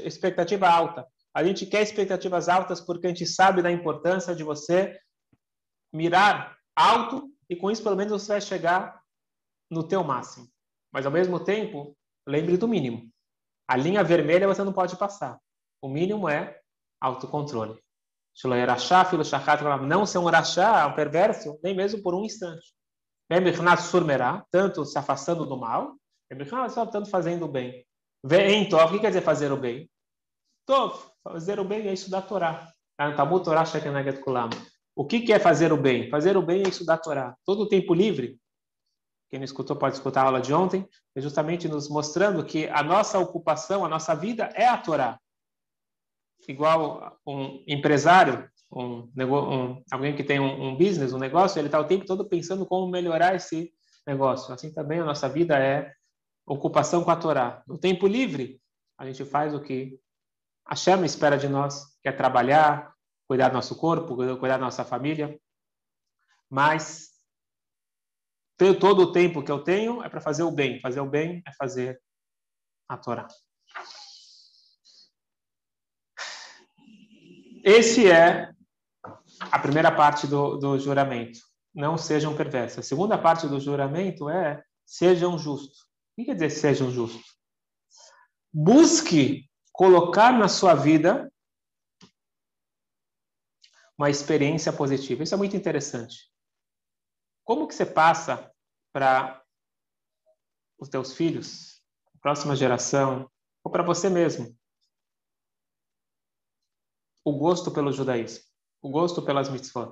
expectativa 0.04 0.69
alta. 0.69 1.07
A 1.35 1.43
gente 1.43 1.66
quer 1.66 1.83
expectativas 1.83 2.49
altas 2.49 2.81
porque 2.81 3.07
a 3.07 3.11
gente 3.11 3.26
sabe 3.26 3.62
da 3.62 3.71
importância 3.71 4.35
de 4.35 4.45
você 4.45 4.99
mirar 5.93 6.57
alto 6.76 7.31
e 7.49 7.57
com 7.57 7.71
isso 7.71 7.83
pelo 7.83 7.97
menos 7.97 8.12
você 8.12 8.33
vai 8.33 8.40
chegar 8.40 9.00
no 9.71 9.83
teu 9.83 10.04
máximo. 10.04 10.47
Mas 10.93 11.07
ao 11.07 11.12
mesmo 11.12 11.40
tempo, 11.40 11.97
lembre 12.26 12.57
do 12.57 12.69
mínimo. 12.69 13.11
A 13.66 13.76
linha 13.76 14.04
vermelha 14.04 14.47
você 14.47 14.62
não 14.62 14.73
pode 14.73 14.97
passar. 14.97 15.38
O 15.83 15.88
mínimo 15.88 16.28
é 16.28 16.61
autocontrole. 17.00 17.83
Não 19.88 20.05
ser 20.05 20.17
um 20.17 20.25
rachá, 20.25 20.88
um 20.88 20.93
perverso, 20.93 21.60
nem 21.63 21.75
mesmo 21.75 22.01
por 22.01 22.15
um 22.15 22.24
instante. 22.24 22.74
Tanto 24.51 24.86
se 24.86 24.98
afastando 24.98 25.46
do 25.46 25.58
mal, 25.58 25.96
tanto 26.91 27.05
fazendo 27.10 27.46
o 27.46 27.48
bem. 27.48 27.86
Então, 28.31 28.79
o 28.84 28.89
que 28.91 29.00
quer 29.00 29.10
dizer 29.10 29.22
fazer 29.22 29.51
o 29.51 29.58
bem? 29.58 29.89
Tov, 30.65 31.00
fazer 31.24 31.60
o 31.60 31.63
bem 31.63 31.88
é 31.88 31.93
estudar 31.93 32.19
a 32.19 32.22
Torá. 32.22 32.72
Kulam. 34.24 34.50
O 34.96 35.05
que 35.05 35.31
é 35.31 35.39
fazer 35.39 35.72
o 35.72 35.77
bem? 35.77 36.10
Fazer 36.10 36.36
o 36.36 36.41
bem 36.41 36.63
é 36.63 36.69
estudar 36.69 36.96
a 36.96 36.98
Torá. 36.98 37.36
Todo 37.46 37.62
o 37.63 37.67
tempo 37.69 37.93
livre, 37.93 38.38
quem 39.29 39.39
não 39.39 39.46
escutou 39.46 39.75
pode 39.75 39.96
escutar 39.96 40.24
a 40.24 40.25
aula 40.25 40.41
de 40.41 40.53
ontem, 40.53 40.88
é 41.15 41.22
justamente 41.22 41.67
nos 41.67 41.88
mostrando 41.89 42.43
que 42.43 42.67
a 42.67 42.84
nossa 42.84 43.19
ocupação, 43.19 43.86
a 43.86 43.89
nossa 43.89 44.15
vida 44.15 44.50
é 44.53 44.67
a 44.67 44.77
Torá. 44.77 45.19
Igual 46.50 47.15
um 47.27 47.63
empresário, 47.68 48.50
um, 48.72 49.08
um 49.15 49.84
alguém 49.91 50.15
que 50.15 50.24
tem 50.24 50.39
um, 50.39 50.70
um 50.70 50.75
business, 50.75 51.13
um 51.13 51.20
negócio, 51.20 51.60
ele 51.60 51.68
está 51.68 51.79
o 51.79 51.86
tempo 51.86 52.06
todo 52.06 52.27
pensando 52.27 52.65
como 52.65 52.89
melhorar 52.89 53.36
esse 53.36 53.72
negócio. 54.08 54.51
Assim 54.51 54.74
também 54.74 55.00
a 55.00 55.06
nossa 55.06 55.29
vida 55.29 55.60
é 55.60 55.94
ocupação 56.48 57.03
com 57.03 57.12
a 57.12 57.15
Torá. 57.15 57.63
No 57.68 57.77
tempo 57.77 58.08
livre, 58.08 58.60
a 58.98 59.06
gente 59.06 59.24
faz 59.25 59.53
o 59.53 59.62
que 59.62 60.00
a 60.65 60.75
chama 60.75 61.06
espera 61.06 61.38
de 61.38 61.48
nós, 61.48 61.86
que 62.01 62.10
é 62.10 62.12
trabalhar, 62.12 62.96
cuidar 63.27 63.50
do 63.50 63.53
nosso 63.53 63.75
corpo, 63.75 64.15
cuidar 64.15 64.58
da 64.58 64.65
nossa 64.65 64.84
família. 64.84 65.39
Mas 66.50 67.12
todo 68.79 69.03
o 69.03 69.12
tempo 69.12 69.44
que 69.44 69.51
eu 69.51 69.63
tenho 69.63 70.01
é 70.01 70.10
para 70.10 70.20
fazer 70.20 70.41
o 70.41 70.51
bem. 70.51 70.79
Fazer 70.82 71.00
o 71.00 71.06
bem 71.06 71.44
é 71.46 71.53
fazer 71.53 72.01
a 72.88 72.98
Torá. 72.98 73.27
Esse 77.70 78.10
é 78.10 78.52
a 79.52 79.60
primeira 79.60 79.96
parte 79.96 80.26
do, 80.26 80.58
do 80.58 80.80
juramento. 80.80 81.40
Não 81.72 82.00
sejam 82.00 82.36
perversos. 82.36 82.80
A 82.80 82.82
segunda 82.82 83.16
parte 83.16 83.48
do 83.48 83.60
juramento 83.60 84.28
é 84.28 84.64
sejam 84.84 85.38
justos. 85.38 85.82
O 85.82 86.16
que 86.16 86.26
quer 86.26 86.34
dizer 86.34 86.50
sejam 86.50 86.90
justos? 86.90 87.38
Busque 88.52 89.48
colocar 89.72 90.32
na 90.32 90.48
sua 90.48 90.74
vida 90.74 91.32
uma 93.96 94.10
experiência 94.10 94.74
positiva. 94.74 95.22
Isso 95.22 95.36
é 95.36 95.38
muito 95.38 95.56
interessante. 95.56 96.28
Como 97.44 97.68
que 97.68 97.76
você 97.76 97.86
passa 97.86 98.52
para 98.92 99.44
os 100.80 100.90
teus 100.90 101.14
filhos, 101.14 101.84
a 102.16 102.18
próxima 102.20 102.56
geração, 102.56 103.30
ou 103.64 103.72
para 103.72 103.84
você 103.84 104.10
mesmo, 104.10 104.59
o 107.29 107.38
gosto 107.38 107.69
pelo 107.71 107.91
judaísmo, 107.91 108.43
o 108.81 108.89
gosto 108.89 109.21
pelas 109.21 109.50
mitzvot? 109.50 109.91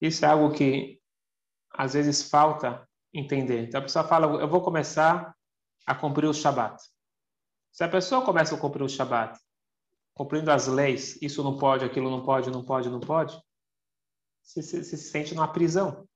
Isso 0.00 0.24
é 0.24 0.28
algo 0.28 0.52
que 0.52 1.00
às 1.70 1.94
vezes 1.94 2.28
falta 2.28 2.88
entender. 3.14 3.62
Então 3.62 3.80
a 3.80 3.82
pessoa 3.82 4.04
fala, 4.04 4.26
eu 4.40 4.48
vou 4.48 4.62
começar 4.62 5.34
a 5.86 5.94
cumprir 5.94 6.26
o 6.26 6.34
Shabat. 6.34 6.82
Se 7.72 7.84
a 7.84 7.88
pessoa 7.88 8.24
começa 8.24 8.54
a 8.54 8.58
cumprir 8.58 8.82
o 8.82 8.88
Shabat 8.88 9.38
cumprindo 10.12 10.50
as 10.50 10.66
leis, 10.66 11.20
isso 11.20 11.44
não 11.44 11.58
pode, 11.58 11.84
aquilo 11.84 12.10
não 12.10 12.24
pode, 12.24 12.50
não 12.50 12.64
pode, 12.64 12.88
não 12.88 13.00
pode, 13.00 13.38
se, 14.42 14.62
se, 14.62 14.82
se 14.82 14.96
sente 14.96 15.34
numa 15.34 15.52
prisão. 15.52 16.08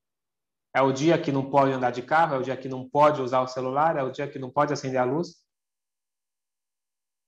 É 0.74 0.80
o 0.80 0.90
dia 0.90 1.20
que 1.20 1.30
não 1.30 1.50
pode 1.50 1.72
andar 1.72 1.90
de 1.90 2.00
carro, 2.00 2.34
é 2.34 2.38
o 2.38 2.42
dia 2.42 2.56
que 2.56 2.68
não 2.68 2.88
pode 2.88 3.20
usar 3.20 3.42
o 3.42 3.46
celular, 3.46 3.96
é 3.96 4.02
o 4.02 4.10
dia 4.10 4.26
que 4.26 4.38
não 4.38 4.50
pode 4.50 4.72
acender 4.72 4.98
a 4.98 5.04
luz. 5.04 5.44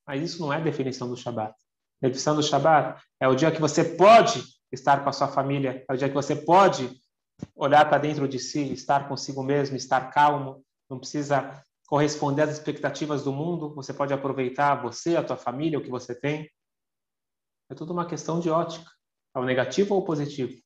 Mas 0.06 0.22
isso 0.22 0.40
não 0.40 0.52
é 0.52 0.60
definição 0.60 1.08
do 1.08 1.16
Shabat. 1.16 1.52
A 1.52 2.06
definição 2.06 2.34
do 2.34 2.42
Shabat 2.42 3.02
é 3.20 3.28
o 3.28 3.34
dia 3.34 3.50
que 3.52 3.60
você 3.60 3.84
pode 3.84 4.42
estar 4.70 5.02
com 5.02 5.08
a 5.08 5.12
sua 5.12 5.28
família, 5.28 5.84
é 5.88 5.92
o 5.92 5.96
dia 5.96 6.08
que 6.08 6.14
você 6.14 6.34
pode 6.34 7.00
olhar 7.54 7.88
para 7.88 7.98
dentro 7.98 8.26
de 8.26 8.38
si, 8.38 8.72
estar 8.72 9.08
consigo 9.08 9.42
mesmo, 9.42 9.76
estar 9.76 10.10
calmo, 10.10 10.64
não 10.88 10.98
precisa 10.98 11.62
corresponder 11.86 12.42
às 12.42 12.50
expectativas 12.50 13.22
do 13.22 13.32
mundo, 13.32 13.74
você 13.74 13.92
pode 13.92 14.14
aproveitar 14.14 14.82
você, 14.82 15.16
a 15.16 15.22
tua 15.22 15.36
família, 15.36 15.78
o 15.78 15.82
que 15.82 15.90
você 15.90 16.18
tem. 16.18 16.50
É 17.70 17.74
tudo 17.74 17.92
uma 17.92 18.06
questão 18.06 18.40
de 18.40 18.48
ótica. 18.50 18.90
É 19.34 19.38
o 19.38 19.44
negativo 19.44 19.94
ou 19.94 20.04
positivo? 20.04 20.60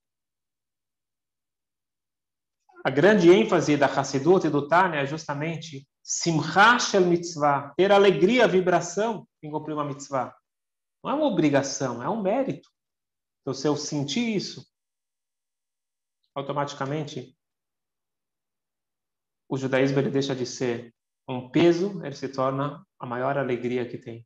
A 2.84 2.90
grande 2.90 3.28
ênfase 3.30 3.76
da 3.76 3.86
Hassidut 3.86 4.46
e 4.46 4.50
do 4.50 4.68
Tânia 4.68 5.00
é 5.00 5.06
justamente 5.06 5.84
Simcha 6.08 6.78
Shel 6.78 7.04
Mitzvah, 7.04 7.74
ter 7.76 7.90
alegria, 7.90 8.46
vibração 8.46 9.26
em 9.42 9.50
cumprir 9.50 9.74
uma 9.74 9.84
mitzvah. 9.84 10.32
Não 11.02 11.10
é 11.10 11.14
uma 11.14 11.26
obrigação, 11.26 12.00
é 12.00 12.08
um 12.08 12.22
mérito. 12.22 12.70
Então, 13.40 13.52
se 13.52 13.66
eu 13.66 13.76
sentir 13.76 14.36
isso, 14.36 14.64
automaticamente 16.32 17.36
o 19.48 19.58
judaísmo 19.58 19.98
ele 19.98 20.10
deixa 20.10 20.32
de 20.32 20.46
ser 20.46 20.94
um 21.28 21.50
peso, 21.50 22.00
ele 22.04 22.14
se 22.14 22.28
torna 22.28 22.86
a 23.00 23.04
maior 23.04 23.36
alegria 23.36 23.88
que 23.88 23.98
tem. 23.98 24.24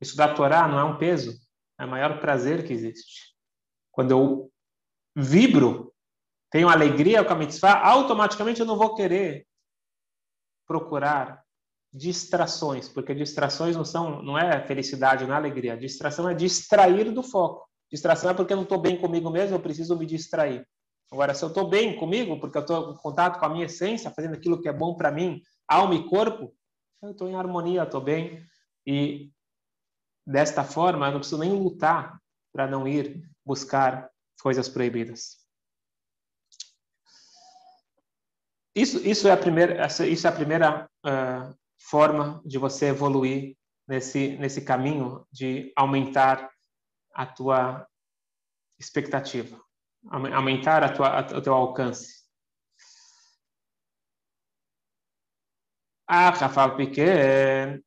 Estudar 0.00 0.30
a 0.30 0.34
Torá 0.34 0.68
não 0.68 0.78
é 0.78 0.84
um 0.84 0.96
peso, 0.96 1.36
é 1.76 1.84
o 1.84 1.88
maior 1.88 2.20
prazer 2.20 2.64
que 2.64 2.72
existe. 2.72 3.34
Quando 3.90 4.12
eu 4.12 4.52
vibro, 5.16 5.92
tenho 6.52 6.68
alegria 6.68 7.24
com 7.24 7.32
a 7.32 7.36
mitzvah, 7.36 7.80
automaticamente 7.80 8.60
eu 8.60 8.66
não 8.66 8.78
vou 8.78 8.94
querer 8.94 9.49
procurar 10.70 11.42
distrações, 11.92 12.88
porque 12.88 13.12
distrações 13.12 13.74
não 13.74 13.84
são, 13.84 14.22
não 14.22 14.38
é 14.38 14.64
felicidade, 14.64 15.26
não 15.26 15.34
é 15.34 15.36
alegria. 15.36 15.76
Distração 15.76 16.28
é 16.28 16.34
distrair 16.34 17.10
do 17.12 17.24
foco. 17.24 17.68
Distração 17.90 18.30
é 18.30 18.34
porque 18.34 18.52
eu 18.52 18.56
não 18.56 18.62
estou 18.62 18.80
bem 18.80 18.96
comigo 18.96 19.28
mesmo, 19.30 19.56
eu 19.56 19.60
preciso 19.60 19.98
me 19.98 20.06
distrair. 20.06 20.64
Agora, 21.10 21.34
se 21.34 21.44
eu 21.44 21.48
estou 21.48 21.68
bem 21.68 21.98
comigo, 21.98 22.38
porque 22.38 22.56
eu 22.58 22.60
estou 22.60 22.92
em 22.92 22.96
contato 22.98 23.40
com 23.40 23.46
a 23.46 23.48
minha 23.48 23.66
essência, 23.66 24.12
fazendo 24.12 24.34
aquilo 24.34 24.60
que 24.62 24.68
é 24.68 24.72
bom 24.72 24.94
para 24.94 25.10
mim, 25.10 25.42
alma 25.66 25.96
e 25.96 26.08
corpo, 26.08 26.54
eu 27.02 27.10
estou 27.10 27.28
em 27.28 27.34
harmonia, 27.34 27.82
estou 27.82 28.00
bem. 28.00 28.40
E 28.86 29.32
Desta 30.30 30.62
forma, 30.62 31.08
eu 31.08 31.10
não 31.10 31.18
preciso 31.18 31.40
nem 31.40 31.52
lutar 31.52 32.20
para 32.52 32.68
não 32.68 32.86
ir 32.86 33.20
buscar 33.44 34.08
coisas 34.40 34.68
proibidas. 34.68 35.39
Isso, 38.74 38.98
isso 38.98 39.26
é 39.26 39.32
a 39.32 39.36
primeira, 39.36 39.86
isso 39.86 40.26
é 40.26 40.30
a 40.30 40.32
primeira 40.32 40.90
uh, 41.04 41.54
forma 41.78 42.40
de 42.44 42.58
você 42.58 42.86
evoluir 42.86 43.56
nesse, 43.88 44.36
nesse 44.38 44.64
caminho 44.64 45.26
de 45.32 45.72
aumentar 45.74 46.50
a 47.14 47.26
tua 47.26 47.86
expectativa, 48.78 49.60
aumentar 50.10 50.84
a 50.84 50.92
tua, 50.92 51.08
a, 51.08 51.38
o 51.38 51.42
teu 51.42 51.52
alcance. 51.52 52.20
Ah, 56.06 56.30
Rafael 56.30 56.76
Piquet, 56.76 57.82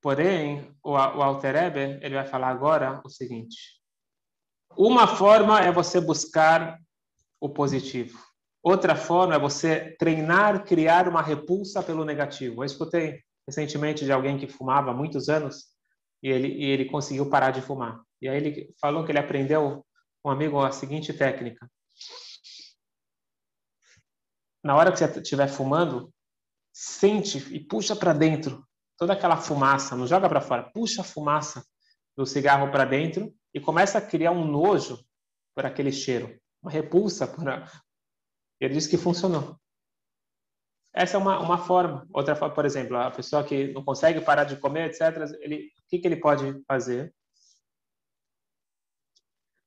Porém, 0.00 0.74
o, 0.82 0.92
o 0.92 0.96
Alter 0.96 1.56
Eber, 1.56 1.98
ele 2.02 2.14
vai 2.14 2.26
falar 2.26 2.48
agora 2.48 3.02
o 3.04 3.10
seguinte. 3.10 3.78
Uma 4.76 5.06
forma 5.06 5.60
é 5.60 5.70
você 5.70 6.00
buscar 6.00 6.80
o 7.38 7.50
positivo. 7.50 8.18
Outra 8.62 8.94
forma 8.94 9.34
é 9.34 9.38
você 9.38 9.96
treinar, 9.98 10.64
criar 10.64 11.08
uma 11.08 11.22
repulsa 11.22 11.82
pelo 11.82 12.04
negativo. 12.04 12.62
Eu 12.62 12.66
escutei 12.66 13.22
recentemente 13.46 14.04
de 14.04 14.12
alguém 14.12 14.38
que 14.38 14.46
fumava 14.46 14.90
há 14.90 14.94
muitos 14.94 15.28
anos 15.28 15.66
e 16.22 16.28
ele, 16.28 16.48
e 16.48 16.64
ele 16.64 16.84
conseguiu 16.84 17.28
parar 17.30 17.50
de 17.50 17.62
fumar. 17.62 18.02
E 18.20 18.28
aí 18.28 18.36
ele 18.36 18.74
falou 18.80 19.04
que 19.04 19.12
ele 19.12 19.18
aprendeu 19.18 19.84
um 20.24 20.30
amigo 20.30 20.60
a 20.60 20.70
seguinte 20.70 21.12
técnica. 21.12 21.70
Na 24.62 24.76
hora 24.76 24.92
que 24.92 24.98
você 24.98 25.06
estiver 25.06 25.48
fumando, 25.48 26.12
sente 26.72 27.38
e 27.54 27.58
puxa 27.58 27.96
para 27.96 28.12
dentro 28.12 28.62
toda 28.98 29.14
aquela 29.14 29.38
fumaça, 29.38 29.96
não 29.96 30.06
joga 30.06 30.28
para 30.28 30.42
fora, 30.42 30.70
puxa 30.74 31.00
a 31.00 31.04
fumaça 31.04 31.64
do 32.14 32.26
cigarro 32.26 32.70
para 32.70 32.84
dentro 32.84 33.34
e 33.54 33.58
começa 33.58 33.96
a 33.96 34.02
criar 34.02 34.32
um 34.32 34.44
nojo 34.44 35.02
por 35.54 35.64
aquele 35.64 35.90
cheiro, 35.90 36.38
uma 36.62 36.70
repulsa. 36.70 37.26
Por... 37.26 37.42
Ele 38.60 38.74
disse 38.74 38.88
que 38.88 38.98
funcionou. 38.98 39.56
Essa 40.92 41.16
é 41.16 41.18
uma, 41.18 41.38
uma 41.40 41.58
forma. 41.58 42.06
Outra 42.12 42.36
forma, 42.36 42.54
por 42.54 42.64
exemplo, 42.64 42.96
a 42.96 43.10
pessoa 43.10 43.44
que 43.44 43.72
não 43.72 43.84
consegue 43.84 44.20
parar 44.20 44.44
de 44.44 44.56
comer, 44.56 44.90
etc., 44.90 45.36
ele, 45.40 45.66
o 45.84 45.88
que, 45.88 45.98
que 45.98 46.06
ele 46.06 46.16
pode 46.16 46.62
fazer? 46.66 47.14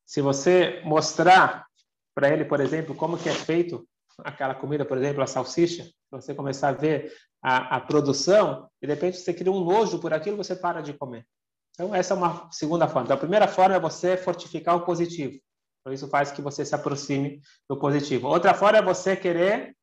Se 0.05 0.21
você 0.21 0.81
mostrar 0.83 1.65
para 2.13 2.29
ele, 2.29 2.45
por 2.45 2.59
exemplo, 2.59 2.93
como 2.93 3.17
que 3.17 3.29
é 3.29 3.33
feito 3.33 3.88
aquela 4.19 4.53
comida, 4.53 4.85
por 4.85 4.97
exemplo, 4.97 5.23
a 5.23 5.27
salsicha, 5.27 5.89
você 6.12 6.35
começar 6.35 6.69
a 6.69 6.73
ver 6.73 7.12
a, 7.41 7.77
a 7.77 7.81
produção, 7.81 8.69
e 8.81 8.85
de 8.85 8.93
repente 8.93 9.17
você 9.17 9.33
cria 9.33 9.51
um 9.51 9.63
nojo 9.63 10.00
por 10.00 10.13
aquilo, 10.13 10.38
você 10.38 10.55
para 10.55 10.81
de 10.81 10.93
comer. 10.93 11.25
Então, 11.71 11.95
essa 11.95 12.13
é 12.13 12.17
uma 12.17 12.51
segunda 12.51 12.88
forma. 12.88 13.05
Então, 13.05 13.15
a 13.15 13.19
primeira 13.19 13.47
forma 13.47 13.75
é 13.75 13.79
você 13.79 14.15
fortificar 14.15 14.75
o 14.75 14.85
positivo. 14.85 15.39
Então, 15.84 15.92
isso 15.92 16.08
faz 16.08 16.32
que 16.32 16.42
você 16.42 16.63
se 16.63 16.74
aproxime 16.74 17.42
do 17.70 17.78
positivo. 17.78 18.30
Outra 18.30 18.54
forma 18.54 18.78
é 18.78 18.82
você 18.82 19.18
querer, 19.18 19.75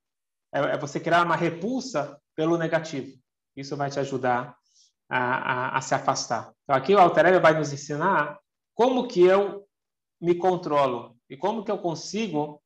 é, 0.52 0.60
é 0.60 0.78
você 0.78 0.98
criar 0.98 1.26
uma 1.26 1.36
repulsa 1.36 2.18
pelo 2.34 2.56
negativo. 2.56 3.20
Isso 3.54 3.76
vai 3.76 3.90
te 3.90 4.00
ajudar 4.00 4.56
a, 5.10 5.18
a, 5.18 5.76
a 5.76 5.80
se 5.82 5.94
afastar. 5.94 6.54
Então, 6.62 6.74
aqui 6.74 6.94
o 6.94 6.98
Alter 6.98 7.38
vai 7.38 7.52
nos 7.52 7.70
ensinar 7.70 8.40
como 8.74 9.06
que 9.06 9.22
eu 9.22 9.68
me 10.18 10.34
controlo 10.34 11.18
e 11.28 11.36
como 11.36 11.62
que 11.62 11.70
eu 11.70 11.78
consigo 11.78 12.62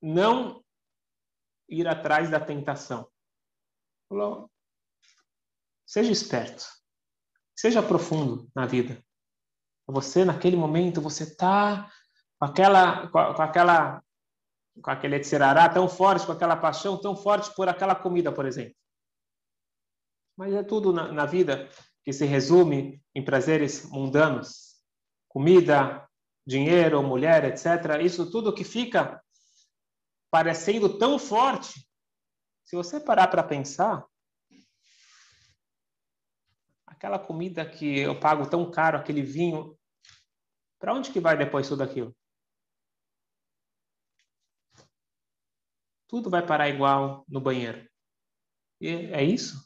não 0.00 0.62
ir 1.68 1.88
atrás 1.88 2.30
da 2.30 2.38
tentação. 2.38 3.10
Seja 5.84 6.12
esperto. 6.12 6.64
Seja 7.56 7.82
profundo 7.82 8.48
na 8.54 8.64
vida. 8.64 9.04
Você, 9.88 10.24
naquele 10.24 10.56
momento, 10.56 11.00
você 11.00 11.24
está 11.24 11.90
com 12.40 12.46
aquela, 12.46 13.06
com, 13.08 13.18
aquela, 13.18 14.02
com 14.82 14.90
aquele 14.90 15.16
etzerará 15.16 15.68
tão 15.68 15.86
forte, 15.86 16.24
com 16.24 16.32
aquela 16.32 16.56
paixão 16.56 16.98
tão 16.98 17.14
forte 17.14 17.54
por 17.54 17.68
aquela 17.68 17.94
comida, 17.94 18.32
por 18.32 18.46
exemplo. 18.46 18.74
Mas 20.38 20.54
é 20.54 20.62
tudo 20.62 20.90
na, 20.90 21.12
na 21.12 21.26
vida 21.26 21.68
que 22.02 22.14
se 22.14 22.24
resume 22.24 22.98
em 23.14 23.22
prazeres 23.22 23.84
mundanos. 23.90 24.80
Comida, 25.28 26.08
dinheiro, 26.46 27.02
mulher, 27.02 27.44
etc. 27.44 28.00
Isso 28.02 28.30
tudo 28.30 28.54
que 28.54 28.64
fica 28.64 29.22
parecendo 30.30 30.98
tão 30.98 31.18
forte. 31.18 31.86
Se 32.64 32.74
você 32.74 32.98
parar 32.98 33.28
para 33.28 33.42
pensar, 33.42 34.06
aquela 36.86 37.18
comida 37.18 37.68
que 37.68 37.98
eu 37.98 38.18
pago 38.18 38.48
tão 38.48 38.70
caro, 38.70 38.96
aquele 38.96 39.22
vinho, 39.22 39.78
para 40.78 40.94
onde 40.94 41.12
que 41.12 41.20
vai 41.20 41.36
depois 41.36 41.68
tudo 41.68 41.82
aquilo? 41.82 42.16
Tudo 46.10 46.28
vai 46.28 46.44
parar 46.44 46.68
igual 46.68 47.24
no 47.28 47.40
banheiro. 47.40 47.88
E 48.80 48.88
é 49.12 49.22
isso? 49.22 49.64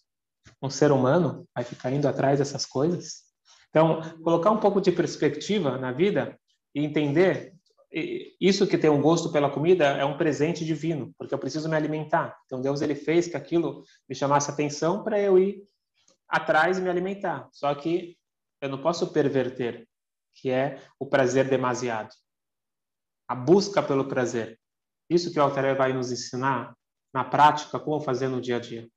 Um 0.62 0.68
ser 0.68 0.92
humano 0.92 1.48
vai 1.54 1.64
ficar 1.64 1.90
indo 1.90 2.06
atrás 2.06 2.38
dessas 2.38 2.66
coisas? 2.66 3.22
Então, 3.70 4.00
colocar 4.22 4.50
um 4.50 4.60
pouco 4.60 4.80
de 4.80 4.92
perspectiva 4.92 5.78
na 5.78 5.90
vida 5.90 6.38
e 6.74 6.84
entender 6.84 7.54
isso 8.40 8.66
que 8.66 8.76
tem 8.76 8.90
um 8.90 9.00
gosto 9.00 9.30
pela 9.30 9.50
comida 9.50 9.84
é 9.84 10.04
um 10.04 10.18
presente 10.18 10.64
divino, 10.64 11.14
porque 11.16 11.32
eu 11.32 11.38
preciso 11.38 11.68
me 11.68 11.76
alimentar. 11.76 12.36
Então 12.44 12.60
Deus 12.60 12.82
ele 12.82 12.94
fez 12.94 13.28
que 13.28 13.36
aquilo 13.36 13.84
me 14.08 14.14
chamasse 14.14 14.50
atenção 14.50 15.04
para 15.04 15.18
eu 15.18 15.38
ir 15.38 15.62
atrás 16.28 16.76
e 16.76 16.82
me 16.82 16.90
alimentar. 16.90 17.48
Só 17.52 17.72
que 17.74 18.18
eu 18.60 18.68
não 18.68 18.82
posso 18.82 19.12
perverter 19.12 19.88
que 20.34 20.50
é 20.50 20.82
o 20.98 21.06
prazer 21.06 21.48
demasiado. 21.48 22.12
A 23.28 23.34
busca 23.34 23.80
pelo 23.82 24.08
prazer. 24.08 24.58
Isso 25.09 25.31
que 25.31 25.39
o 25.39 25.43
Alter 25.43 25.75
vai 25.75 25.93
nos 25.93 26.11
ensinar 26.11 26.75
na 27.13 27.23
prática, 27.23 27.79
como 27.79 27.99
fazer 27.99 28.27
no 28.27 28.39
dia 28.39 28.57
a 28.57 28.59
dia. 28.59 28.87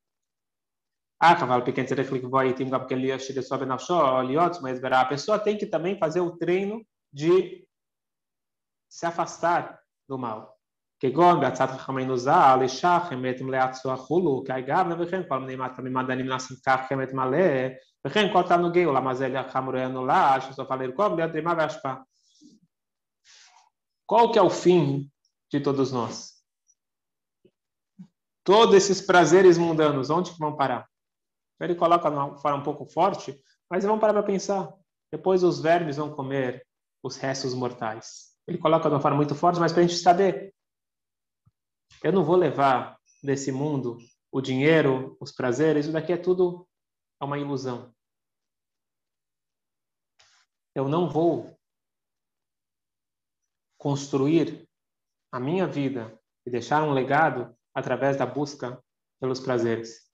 Ah, 1.19 1.35
cavalo 1.35 1.63
pequeno, 1.63 1.87
mas 4.61 4.83
a 4.83 5.05
pessoa 5.05 5.39
tem 5.39 5.57
que 5.57 5.65
também 5.65 5.97
fazer 5.97 6.19
o 6.19 6.37
treino 6.37 6.85
de 7.11 7.67
se 8.89 9.05
afastar 9.05 9.79
do 10.07 10.17
mal. 10.17 10.53
כגון 10.99 11.41
בעצת 11.41 11.69
חכמינו 11.69 12.17
ז"ל, 12.17 12.59
לשחם 12.63 13.23
את 13.29 13.41
מלאת 13.41 13.71
צורך 13.71 14.07
כי 14.45 14.61
גם 14.67 14.91
וכן 14.99 15.21
כל 15.29 15.39
מיני 15.39 15.55
מדענים 15.89 16.25
נעשים 16.25 16.57
כך 16.65 16.79
חמת 16.89 17.13
מלא, 17.13 17.67
וכן 18.07 18.33
כל 18.33 18.43
תענוגי 18.47 18.83
עולם 18.83 19.07
הזה 19.07 19.27
לחמורנו 19.27 20.07
lá, 20.07 20.39
שסופה 20.39 20.75
לרכוב, 20.75 21.15
להיות 21.15 21.31
רימה 21.31 21.53
והשפעה. 21.57 21.95
Qual 24.05 24.31
que 24.31 24.39
é 24.39 24.41
o 24.41 24.49
fim 24.49 25.09
de 25.50 25.60
todos 25.60 25.92
nós? 25.92 26.42
Todos 28.44 28.74
esses 28.74 29.00
prazeres 29.00 29.58
mundanos, 29.58 30.10
onde 30.10 30.32
que 30.32 30.38
vão 30.38 30.56
parar? 30.56 30.88
Ele 31.60 31.74
coloca 31.74 32.08
uma 32.08 32.38
forma 32.38 32.58
um 32.58 32.62
pouco 32.62 32.86
forte, 32.86 33.42
mas 33.70 33.84
vamos 33.84 34.00
parar 34.00 34.12
para 34.12 34.22
pensar. 34.22 34.72
Depois 35.10 35.42
os 35.42 35.60
vermes 35.60 35.96
vão 35.96 36.14
comer 36.14 36.66
os 37.02 37.16
restos 37.16 37.54
mortais. 37.54 38.36
Ele 38.46 38.58
coloca 38.58 38.88
de 38.88 38.94
uma 38.94 39.00
forma 39.00 39.16
muito 39.16 39.34
forte, 39.34 39.60
mas 39.60 39.72
para 39.72 39.82
a 39.82 39.86
gente 39.86 39.98
saber. 39.98 40.54
Eu 42.02 42.12
não 42.12 42.24
vou 42.24 42.36
levar 42.36 42.98
desse 43.22 43.50
mundo 43.50 43.98
o 44.30 44.40
dinheiro, 44.40 45.16
os 45.20 45.32
prazeres, 45.32 45.86
isso 45.86 45.92
daqui 45.92 46.12
é 46.12 46.16
tudo 46.16 46.68
uma 47.20 47.38
ilusão. 47.38 47.92
Eu 50.74 50.88
não 50.88 51.08
vou 51.08 51.58
construir 53.76 54.67
a 55.30 55.38
minha 55.38 55.66
vida 55.66 56.18
e 56.46 56.50
deixar 56.50 56.82
um 56.82 56.92
legado 56.92 57.56
através 57.74 58.16
da 58.16 58.26
busca 58.26 58.82
pelos 59.20 59.40
prazeres. 59.40 60.08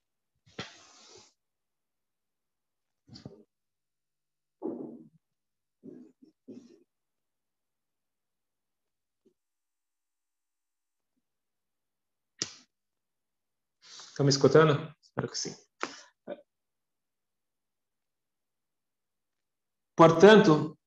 Estão 14.14 14.24
me 14.24 14.30
escutando? 14.30 14.94
Espero 15.02 15.28
que 15.28 15.36
sim. 15.36 15.56
Portanto, 19.96 20.78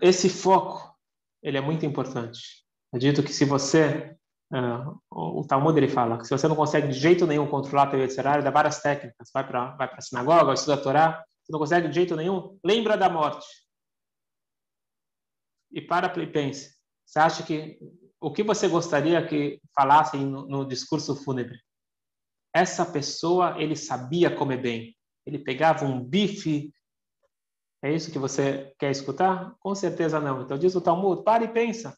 esse 0.00 0.28
foco 0.28 0.92
ele 1.40 1.58
é 1.58 1.60
muito 1.60 1.86
importante. 1.86 2.61
Acredito 2.92 3.22
que 3.22 3.32
se 3.32 3.44
você 3.44 4.16
uh, 4.52 5.00
o 5.10 5.46
Talmud 5.46 5.76
ele 5.78 5.88
fala 5.88 6.18
que 6.18 6.24
se 6.24 6.30
você 6.30 6.46
não 6.46 6.56
consegue 6.56 6.88
de 6.88 6.94
jeito 6.94 7.26
nenhum 7.26 7.48
controlar 7.48 7.90
teu 7.90 7.98
Yetzirah, 7.98 8.40
dá 8.42 8.50
várias 8.50 8.80
técnicas. 8.80 9.30
Vai 9.32 9.46
para 9.46 9.76
vai 9.76 9.88
para 9.88 9.98
a 9.98 10.02
sinagoga, 10.02 10.52
estuda 10.52 10.74
a 10.74 10.82
Torá. 10.82 11.24
Se 11.42 11.52
não 11.52 11.58
consegue 11.58 11.88
de 11.88 11.94
jeito 11.94 12.14
nenhum, 12.14 12.58
lembra 12.64 12.96
da 12.96 13.08
morte. 13.08 13.46
E 15.70 15.80
para 15.80 16.22
e 16.22 16.26
pense. 16.26 16.74
Você 17.06 17.18
acha 17.18 17.42
que 17.42 17.78
o 18.20 18.32
que 18.32 18.42
você 18.42 18.68
gostaria 18.68 19.26
que 19.26 19.60
falassem 19.74 20.24
no, 20.24 20.46
no 20.46 20.68
discurso 20.68 21.16
fúnebre? 21.16 21.58
essa 22.54 22.84
pessoa 22.84 23.60
ele 23.60 23.74
sabia 23.74 24.34
comer 24.34 24.58
bem. 24.58 24.96
Ele 25.24 25.38
pegava 25.38 25.84
um 25.84 26.04
bife. 26.04 26.72
É 27.82 27.92
isso 27.92 28.12
que 28.12 28.18
você 28.18 28.74
quer 28.78 28.90
escutar? 28.90 29.56
Com 29.58 29.74
certeza 29.74 30.20
não. 30.20 30.42
Então 30.42 30.58
diz 30.58 30.74
o 30.74 30.80
Talmud, 30.80 31.24
pare 31.24 31.46
e 31.46 31.52
pensa. 31.52 31.96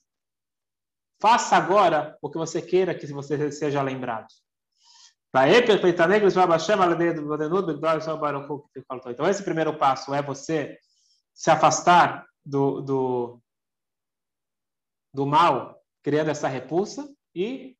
Faça 1.20 1.56
agora 1.56 2.16
o 2.20 2.30
que 2.30 2.38
você 2.38 2.60
queira 2.60 2.94
que 2.94 3.06
você 3.06 3.50
seja 3.50 3.82
lembrado. 3.82 4.26
Então 9.10 9.28
esse 9.28 9.42
primeiro 9.42 9.76
passo 9.76 10.14
é 10.14 10.22
você 10.22 10.78
se 11.34 11.50
afastar 11.50 12.24
do, 12.44 12.80
do, 12.80 13.40
do 15.12 15.26
mal, 15.26 15.80
criando 16.02 16.30
essa 16.30 16.46
repulsa 16.46 17.08
e 17.34 17.76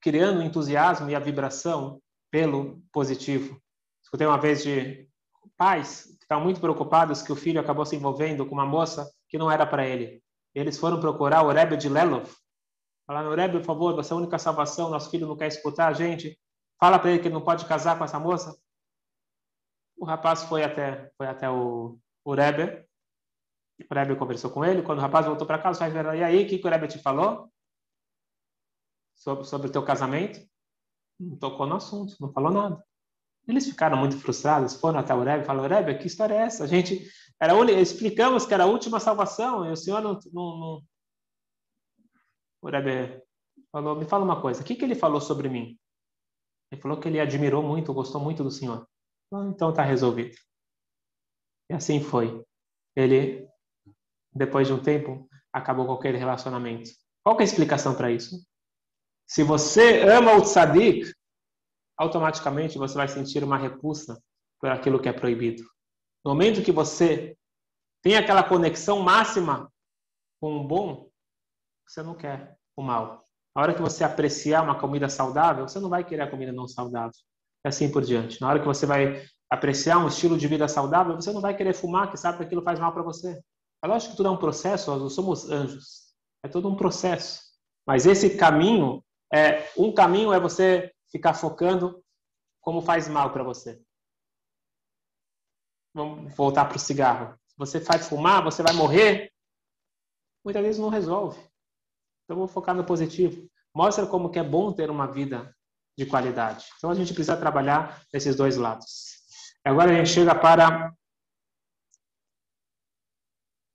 criando 0.00 0.40
o 0.40 0.42
entusiasmo 0.42 1.08
e 1.08 1.14
a 1.14 1.20
vibração 1.20 2.00
pelo 2.30 2.82
positivo. 2.92 3.58
Escutei 4.02 4.26
uma 4.26 4.38
vez 4.38 4.62
de 4.62 5.08
pais 5.56 6.04
que 6.18 6.24
estavam 6.24 6.44
muito 6.44 6.60
preocupados 6.60 7.22
que 7.22 7.32
o 7.32 7.36
filho 7.36 7.60
acabou 7.60 7.86
se 7.86 7.96
envolvendo 7.96 8.46
com 8.46 8.54
uma 8.54 8.66
moça 8.66 9.10
que 9.28 9.38
não 9.38 9.50
era 9.50 9.66
para 9.66 9.86
ele. 9.86 10.22
Eles 10.54 10.78
foram 10.78 11.00
procurar 11.00 11.42
o 11.42 11.50
Rebbe 11.50 11.76
de 11.76 11.88
Lelov. 11.88 12.28
Falaram, 13.08 13.34
Rebbe, 13.34 13.58
por 13.60 13.64
favor, 13.64 13.94
você 13.94 14.12
é 14.12 14.14
a 14.14 14.18
única 14.18 14.38
salvação, 14.38 14.90
nosso 14.90 15.10
filho 15.10 15.26
não 15.26 15.36
quer 15.36 15.46
escutar 15.46 15.88
a 15.88 15.94
gente. 15.94 16.38
Fala 16.78 16.98
para 16.98 17.10
ele 17.10 17.20
que 17.20 17.28
ele 17.28 17.34
não 17.34 17.42
pode 17.42 17.64
casar 17.64 17.96
com 17.96 18.04
essa 18.04 18.20
moça. 18.20 18.54
O 19.96 20.04
rapaz 20.04 20.44
foi 20.44 20.62
até, 20.62 21.10
foi 21.16 21.26
até 21.26 21.48
o, 21.48 21.98
o 22.22 22.34
Rebbe. 22.34 22.86
O 23.90 23.94
Rebbe 23.94 24.14
conversou 24.14 24.50
com 24.50 24.62
ele. 24.62 24.82
Quando 24.82 24.98
o 24.98 25.00
rapaz 25.00 25.24
voltou 25.24 25.46
para 25.46 25.58
casa, 25.58 25.88
e 26.14 26.22
aí, 26.22 26.44
o 26.44 26.46
que, 26.46 26.58
que 26.58 26.66
o 26.66 26.70
Rebbe 26.70 26.86
te 26.86 26.98
falou? 26.98 27.50
Sobre, 29.16 29.44
sobre 29.44 29.68
o 29.68 29.72
teu 29.72 29.82
casamento? 29.82 30.46
não 31.18 31.36
tocou 31.36 31.66
no 31.66 31.76
assunto, 31.76 32.14
não 32.20 32.32
falou 32.32 32.52
nada. 32.52 32.82
Eles 33.46 33.66
ficaram 33.66 33.96
muito 33.96 34.18
frustrados, 34.18 34.74
foram 34.74 35.00
até 35.00 35.14
o 35.14 35.22
Rebbe 35.22 35.42
e 35.42 35.46
falaram, 35.46 35.68
Rebbe, 35.68 35.98
que 35.98 36.06
história 36.06 36.34
é 36.34 36.42
essa? 36.42 36.64
A 36.64 36.66
gente, 36.66 37.10
era 37.40 37.54
explicamos 37.72 38.46
que 38.46 38.54
era 38.54 38.64
a 38.64 38.68
última 38.68 39.00
salvação 39.00 39.66
e 39.66 39.72
o 39.72 39.76
senhor 39.76 40.02
não... 40.02 40.18
não, 40.32 40.58
não... 40.58 40.82
O 42.62 42.68
Rebbe 42.68 43.22
falou, 43.70 43.96
me 43.96 44.04
fala 44.04 44.24
uma 44.24 44.40
coisa, 44.40 44.62
o 44.62 44.64
que, 44.64 44.74
que 44.74 44.84
ele 44.84 44.94
falou 44.94 45.20
sobre 45.20 45.48
mim? 45.48 45.78
Ele 46.70 46.80
falou 46.80 46.98
que 46.98 47.08
ele 47.08 47.20
admirou 47.20 47.62
muito, 47.62 47.94
gostou 47.94 48.20
muito 48.20 48.42
do 48.42 48.50
senhor. 48.50 48.86
Ah, 49.32 49.46
então 49.48 49.70
está 49.70 49.82
resolvido. 49.82 50.36
E 51.70 51.74
assim 51.74 52.02
foi. 52.02 52.42
Ele, 52.96 53.48
depois 54.32 54.66
de 54.66 54.72
um 54.72 54.82
tempo, 54.82 55.28
acabou 55.52 55.90
aquele 55.92 56.18
relacionamento. 56.18 56.90
Qual 57.24 57.36
é 57.38 57.42
a 57.42 57.44
explicação 57.44 57.94
para 57.94 58.10
isso? 58.10 58.36
Se 59.26 59.42
você 59.42 60.00
ama 60.02 60.34
o 60.36 60.42
tzadik, 60.42 61.12
automaticamente 61.96 62.78
você 62.78 62.94
vai 62.94 63.08
sentir 63.08 63.44
uma 63.44 63.58
repulsa 63.58 64.22
por 64.60 64.70
aquilo 64.70 65.00
que 65.00 65.08
é 65.08 65.12
proibido. 65.12 65.62
No 66.24 66.32
momento 66.32 66.64
que 66.64 66.72
você 66.72 67.36
tem 68.02 68.16
aquela 68.16 68.42
conexão 68.42 69.00
máxima 69.00 69.70
com 70.40 70.56
o 70.60 70.66
bom, 70.66 71.07
você 71.88 72.02
não 72.02 72.14
quer 72.14 72.56
o 72.76 72.82
mal. 72.82 73.24
Na 73.56 73.62
hora 73.62 73.74
que 73.74 73.82
você 73.82 74.04
apreciar 74.04 74.62
uma 74.62 74.78
comida 74.78 75.08
saudável, 75.08 75.66
você 75.66 75.80
não 75.80 75.88
vai 75.88 76.04
querer 76.04 76.22
a 76.22 76.30
comida 76.30 76.52
não 76.52 76.68
saudável. 76.68 77.18
E 77.64 77.68
assim 77.68 77.90
por 77.90 78.02
diante. 78.02 78.40
Na 78.40 78.48
hora 78.48 78.60
que 78.60 78.66
você 78.66 78.86
vai 78.86 79.24
apreciar 79.50 79.98
um 79.98 80.08
estilo 80.08 80.38
de 80.38 80.46
vida 80.46 80.68
saudável, 80.68 81.16
você 81.16 81.32
não 81.32 81.40
vai 81.40 81.56
querer 81.56 81.74
fumar, 81.74 82.10
que 82.10 82.16
sabe 82.16 82.38
que 82.38 82.44
aquilo 82.44 82.62
faz 82.62 82.78
mal 82.78 82.92
para 82.92 83.02
você. 83.02 83.40
É 83.82 83.86
lógico 83.86 84.12
que 84.12 84.16
tudo 84.16 84.28
é 84.28 84.32
um 84.32 84.36
processo, 84.36 84.90
nós 84.90 85.00
não 85.00 85.08
somos 85.08 85.50
anjos. 85.50 86.14
É 86.44 86.48
todo 86.48 86.68
um 86.68 86.76
processo. 86.76 87.42
Mas 87.86 88.06
esse 88.06 88.36
caminho 88.36 89.02
é, 89.32 89.70
um 89.76 89.92
caminho 89.92 90.32
é 90.32 90.40
você 90.40 90.92
ficar 91.10 91.34
focando 91.34 92.02
como 92.60 92.82
faz 92.82 93.08
mal 93.08 93.32
para 93.32 93.42
você. 93.42 93.80
vamos 95.94 96.34
voltar 96.34 96.66
para 96.66 96.76
o 96.76 96.80
cigarro. 96.80 97.38
Se 97.48 97.56
você 97.56 97.80
faz 97.80 98.08
fumar, 98.08 98.42
você 98.42 98.62
vai 98.62 98.72
morrer. 98.72 99.32
Muitas 100.44 100.62
vezes 100.62 100.80
não 100.80 100.88
resolve. 100.88 101.40
Então, 102.28 102.36
vou 102.36 102.46
focar 102.46 102.74
no 102.74 102.84
positivo. 102.84 103.48
Mostra 103.74 104.06
como 104.06 104.30
que 104.30 104.38
é 104.38 104.44
bom 104.44 104.70
ter 104.70 104.90
uma 104.90 105.10
vida 105.10 105.50
de 105.96 106.04
qualidade. 106.04 106.66
Então, 106.76 106.90
a 106.90 106.94
gente 106.94 107.14
precisa 107.14 107.38
trabalhar 107.38 108.04
esses 108.12 108.36
dois 108.36 108.58
lados. 108.58 109.16
Agora 109.64 109.90
a 109.90 109.94
gente 109.94 110.10
chega 110.10 110.34
para 110.34 110.94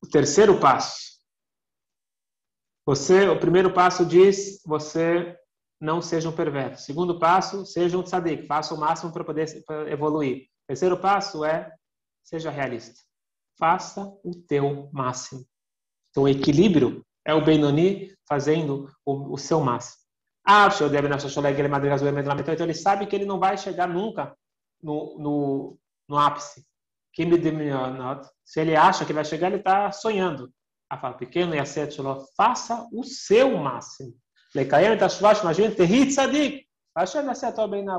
o 0.04 0.08
terceiro 0.08 0.60
passo. 0.60 1.20
Você, 2.86 3.28
o 3.28 3.40
primeiro 3.40 3.74
passo 3.74 4.06
diz, 4.06 4.62
você 4.64 5.36
não 5.82 6.00
seja 6.00 6.30
um 6.30 6.36
perverso. 6.36 6.86
Segundo 6.86 7.18
passo, 7.18 7.66
seja 7.66 7.98
um 7.98 8.04
tzadik, 8.04 8.46
faça 8.46 8.76
o 8.76 8.80
máximo 8.80 9.12
para 9.12 9.24
poder 9.24 9.48
evoluir. 9.88 10.48
Terceiro 10.68 11.00
passo 11.00 11.44
é, 11.44 11.74
seja 12.22 12.52
realista. 12.52 13.02
Faça 13.58 14.06
o 14.24 14.36
teu 14.48 14.92
máximo. 14.94 15.44
Então, 16.12 16.24
o 16.24 16.28
equilíbrio 16.28 17.04
é 17.26 17.34
o 17.34 17.44
Benoni 17.44 18.14
fazendo 18.28 18.90
o, 19.06 19.34
o 19.34 19.38
seu 19.38 19.62
máximo. 19.62 20.04
Então, 20.46 20.90
ele 22.66 22.74
sabe 22.74 23.08
que 23.08 23.16
ele 23.16 23.26
não 23.26 23.40
vai 23.40 23.58
chegar 23.58 23.88
nunca 23.88 24.38
no, 24.82 25.18
no, 25.18 25.80
no 26.08 26.18
ápice. 26.18 26.66
Se 28.46 28.60
ele 28.60 28.76
acha 28.76 29.06
que 29.06 29.14
vai 29.14 29.24
chegar, 29.24 29.48
ele 29.48 29.58
está 29.58 29.92
sonhando. 29.92 30.52
A 30.90 30.98
fala 30.98 31.16
pequeno 31.16 31.56
e 31.56 31.60
a 31.60 31.66
faça 32.36 32.88
o 32.92 33.04
seu 33.04 33.58
máximo. 33.58 34.16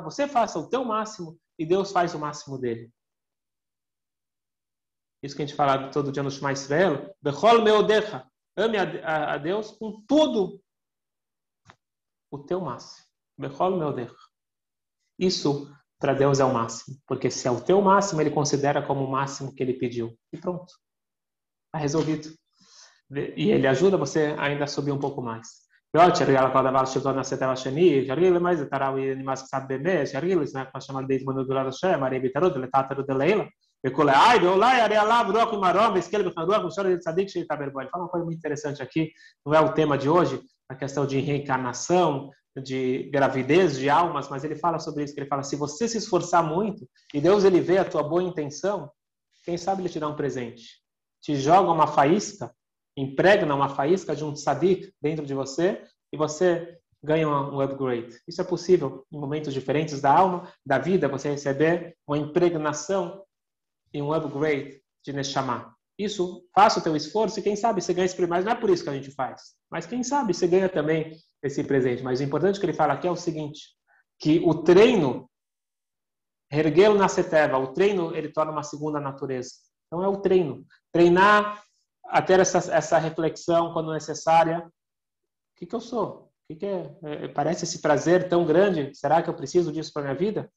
Você 0.04 0.28
faça 0.28 0.58
o 0.58 0.68
teu 0.68 0.84
máximo 0.84 1.38
e 1.58 1.66
Deus 1.66 1.90
faz 1.90 2.14
o 2.14 2.18
máximo 2.18 2.58
dele. 2.58 2.90
Isso 5.22 5.34
que 5.34 5.42
a 5.42 5.46
gente 5.46 5.56
fala 5.56 5.90
todo 5.90 6.12
dia 6.12 6.22
no 6.22 6.30
Shema 6.30 6.52
Israel. 6.52 7.16
Bechol 7.22 7.62
meodecha. 7.62 8.28
Ame 8.56 8.78
a, 8.78 9.36
Deus 9.38 9.72
com 9.72 10.02
tudo 10.06 10.60
o 12.30 12.38
teu 12.38 12.60
máximo. 12.60 13.06
Bechol 13.38 13.76
meu 13.76 13.92
Deus. 13.92 14.16
Isso 15.18 15.72
para 15.98 16.14
Deus 16.14 16.40
é 16.40 16.44
o 16.44 16.52
máximo, 16.52 16.96
porque 17.06 17.30
se 17.30 17.48
é 17.48 17.50
o 17.50 17.60
teu 17.60 17.80
máximo, 17.80 18.20
ele 18.20 18.30
considera 18.30 18.84
como 18.84 19.04
o 19.04 19.10
máximo 19.10 19.54
que 19.54 19.62
ele 19.62 19.74
pediu. 19.74 20.16
E 20.32 20.38
pronto. 20.38 20.72
Está 21.66 21.78
resolvido. 21.78 22.28
E 23.10 23.50
ele 23.50 23.66
ajuda 23.66 23.96
você 23.96 24.34
ainda 24.38 24.64
a 24.64 24.68
subir 24.68 24.92
um 24.92 24.98
pouco 24.98 25.22
mais. 25.22 25.64
É 25.94 25.98
Mas 25.98 26.12
é 33.84 33.88
Arealá, 33.88 34.78
é 34.78 34.80
é 34.80 34.92
Ele 36.16 37.90
fala 37.90 38.04
uma 38.04 38.08
coisa 38.08 38.24
muito 38.24 38.38
interessante 38.38 38.82
aqui, 38.82 39.12
não 39.44 39.52
é 39.52 39.60
o 39.60 39.74
tema 39.74 39.98
de 39.98 40.08
hoje, 40.08 40.40
a 40.68 40.74
questão 40.74 41.06
de 41.06 41.20
reencarnação, 41.20 42.30
de 42.62 43.10
gravidez 43.12 43.76
de 43.76 43.90
almas, 43.90 44.28
mas 44.30 44.42
ele 44.42 44.56
fala 44.56 44.78
sobre 44.78 45.04
isso, 45.04 45.12
ele 45.16 45.26
fala, 45.26 45.42
se 45.42 45.56
você 45.56 45.86
se 45.86 45.98
esforçar 45.98 46.42
muito 46.42 46.88
e 47.12 47.20
Deus 47.20 47.44
ele 47.44 47.60
vê 47.60 47.76
a 47.76 47.84
tua 47.84 48.02
boa 48.02 48.22
intenção, 48.22 48.90
quem 49.44 49.58
sabe 49.58 49.82
ele 49.82 49.90
te 49.90 50.00
dá 50.00 50.08
um 50.08 50.16
presente. 50.16 50.80
Te 51.20 51.36
joga 51.36 51.70
uma 51.70 51.86
faísca, 51.86 52.54
impregna 52.96 53.54
uma 53.54 53.68
faísca 53.68 54.16
de 54.16 54.24
um 54.24 54.32
tzadik 54.32 54.94
dentro 55.02 55.26
de 55.26 55.34
você 55.34 55.82
e 56.10 56.16
você 56.16 56.78
ganha 57.02 57.28
um 57.28 57.60
upgrade. 57.60 58.18
Isso 58.26 58.40
é 58.40 58.44
possível 58.44 59.04
em 59.12 59.18
momentos 59.18 59.52
diferentes 59.52 60.00
da 60.00 60.16
alma, 60.16 60.50
da 60.64 60.78
vida, 60.78 61.06
você 61.06 61.28
receber 61.28 61.94
uma 62.06 62.16
impregnação 62.16 63.22
e 63.94 64.02
um 64.02 64.12
upgrade 64.12 64.82
de 65.04 65.12
Neshama. 65.12 65.74
Isso, 65.96 66.44
faça 66.52 66.80
o 66.80 66.82
teu 66.82 66.96
esforço 66.96 67.38
e 67.38 67.42
quem 67.42 67.54
sabe 67.54 67.80
você 67.80 67.94
ganha 67.94 68.06
esse. 68.06 68.26
Mas 68.26 68.44
não 68.44 68.52
é 68.52 68.54
por 68.56 68.68
isso 68.68 68.82
que 68.82 68.90
a 68.90 68.94
gente 68.94 69.12
faz. 69.12 69.54
Mas 69.70 69.86
quem 69.86 70.02
sabe 70.02 70.34
você 70.34 70.48
ganha 70.48 70.68
também 70.68 71.16
esse 71.40 71.62
presente. 71.62 72.02
Mas 72.02 72.18
o 72.18 72.24
importante 72.24 72.58
que 72.58 72.66
ele 72.66 72.72
fala 72.72 72.94
aqui 72.94 73.06
é 73.06 73.10
o 73.10 73.16
seguinte, 73.16 73.68
que 74.18 74.42
o 74.44 74.54
treino, 74.54 75.30
erguê-lo 76.50 76.98
na 76.98 77.08
seteva, 77.08 77.58
o 77.58 77.72
treino 77.72 78.14
ele 78.16 78.28
torna 78.28 78.50
uma 78.50 78.64
segunda 78.64 78.98
natureza. 78.98 79.50
Então 79.86 80.02
é 80.02 80.08
o 80.08 80.16
treino. 80.16 80.66
Treinar 80.90 81.62
a 82.06 82.20
ter 82.20 82.40
essa, 82.40 82.58
essa 82.74 82.98
reflexão 82.98 83.72
quando 83.72 83.92
necessária. 83.92 84.66
O 84.66 85.56
que, 85.56 85.66
que 85.66 85.74
eu 85.74 85.80
sou? 85.80 86.32
O 86.44 86.52
que, 86.52 86.56
que 86.56 86.66
é? 86.66 86.96
é? 87.04 87.28
Parece 87.28 87.64
esse 87.64 87.80
prazer 87.80 88.28
tão 88.28 88.44
grande. 88.44 88.92
Será 88.94 89.22
que 89.22 89.30
eu 89.30 89.34
preciso 89.34 89.72
disso 89.72 89.92
para 89.92 90.02
minha 90.02 90.14
vida? 90.14 90.52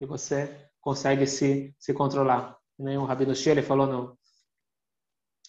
E 0.00 0.06
você 0.06 0.68
consegue 0.80 1.26
se, 1.28 1.74
se 1.78 1.94
controlar. 1.94 2.58
Nem 2.78 2.98
o 2.98 3.04
Rabino 3.04 3.34
Shele 3.34 3.62
falou 3.62 3.86
no, 3.86 4.18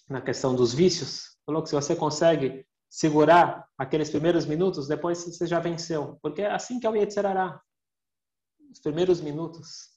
na 0.10 0.22
questão 0.22 0.56
dos 0.56 0.74
vícios. 0.74 1.38
Falou 1.46 1.62
que 1.64 1.70
se 1.70 1.76
você 1.76 1.96
consegue 1.96 2.66
segurar 2.90 3.68
aqueles 3.78 4.10
primeiros 4.10 4.46
minutos, 4.46 4.88
depois 4.88 5.24
você 5.24 5.46
já 5.48 5.60
venceu. 5.60 6.18
Porque 6.22 6.42
é 6.42 6.52
assim 6.52 6.80
que 6.80 6.88
é 6.88 6.90
o 6.90 6.96
Yetzirará. 6.96 7.60
Os 8.72 8.80
primeiros 8.80 9.22
minutos 9.22 9.96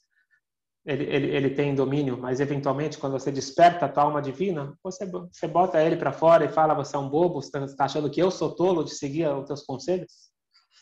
ele, 0.88 1.05
ele, 1.05 1.37
ele 1.37 1.51
tem 1.51 1.75
domínio, 1.75 2.17
mas 2.17 2.41
eventualmente 2.41 2.97
quando 2.97 3.12
você 3.12 3.31
desperta 3.31 3.85
a 3.85 3.88
tua 3.88 4.05
alma 4.05 4.23
divina, 4.23 4.75
você, 4.83 5.05
você 5.07 5.47
bota 5.47 5.83
ele 5.83 5.97
para 5.97 6.12
fora 6.12 6.47
e 6.47 6.49
fala, 6.49 6.73
você 6.73 6.97
é 6.97 6.99
um 6.99 7.11
bobo, 7.11 7.43
você 7.43 7.59
está 7.59 7.85
achando 7.85 8.11
que 8.11 8.23
eu 8.23 8.31
sou 8.31 8.55
tolo 8.55 8.83
de 8.83 8.95
seguir 8.95 9.29
os 9.29 9.47
teus 9.47 9.62
conselhos? 9.64 10.11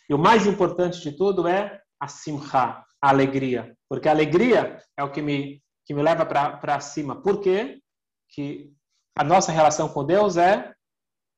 E 0.09 0.15
o 0.15 0.19
mais 0.19 0.47
importante 0.47 1.01
de 1.01 1.11
tudo 1.11 1.49
é 1.49 1.81
a 1.99 2.07
simcha, 2.07 2.85
a 3.03 3.09
alegria. 3.09 3.77
Porque 3.89 4.09
a 4.09 4.13
alegria 4.13 4.81
é 4.97 5.03
o 5.03 5.11
que 5.11 5.21
me, 5.21 5.61
que 5.87 5.95
me 5.95 6.03
leva 6.03 6.27
para 6.27 6.81
cima. 6.81 7.23
Por 7.23 7.41
quê? 7.41 7.81
Que 8.31 8.73
a 9.17 9.25
nossa 9.25 9.53
relação 9.53 9.89
com 9.89 10.05
Deus 10.05 10.37
é 10.37 10.75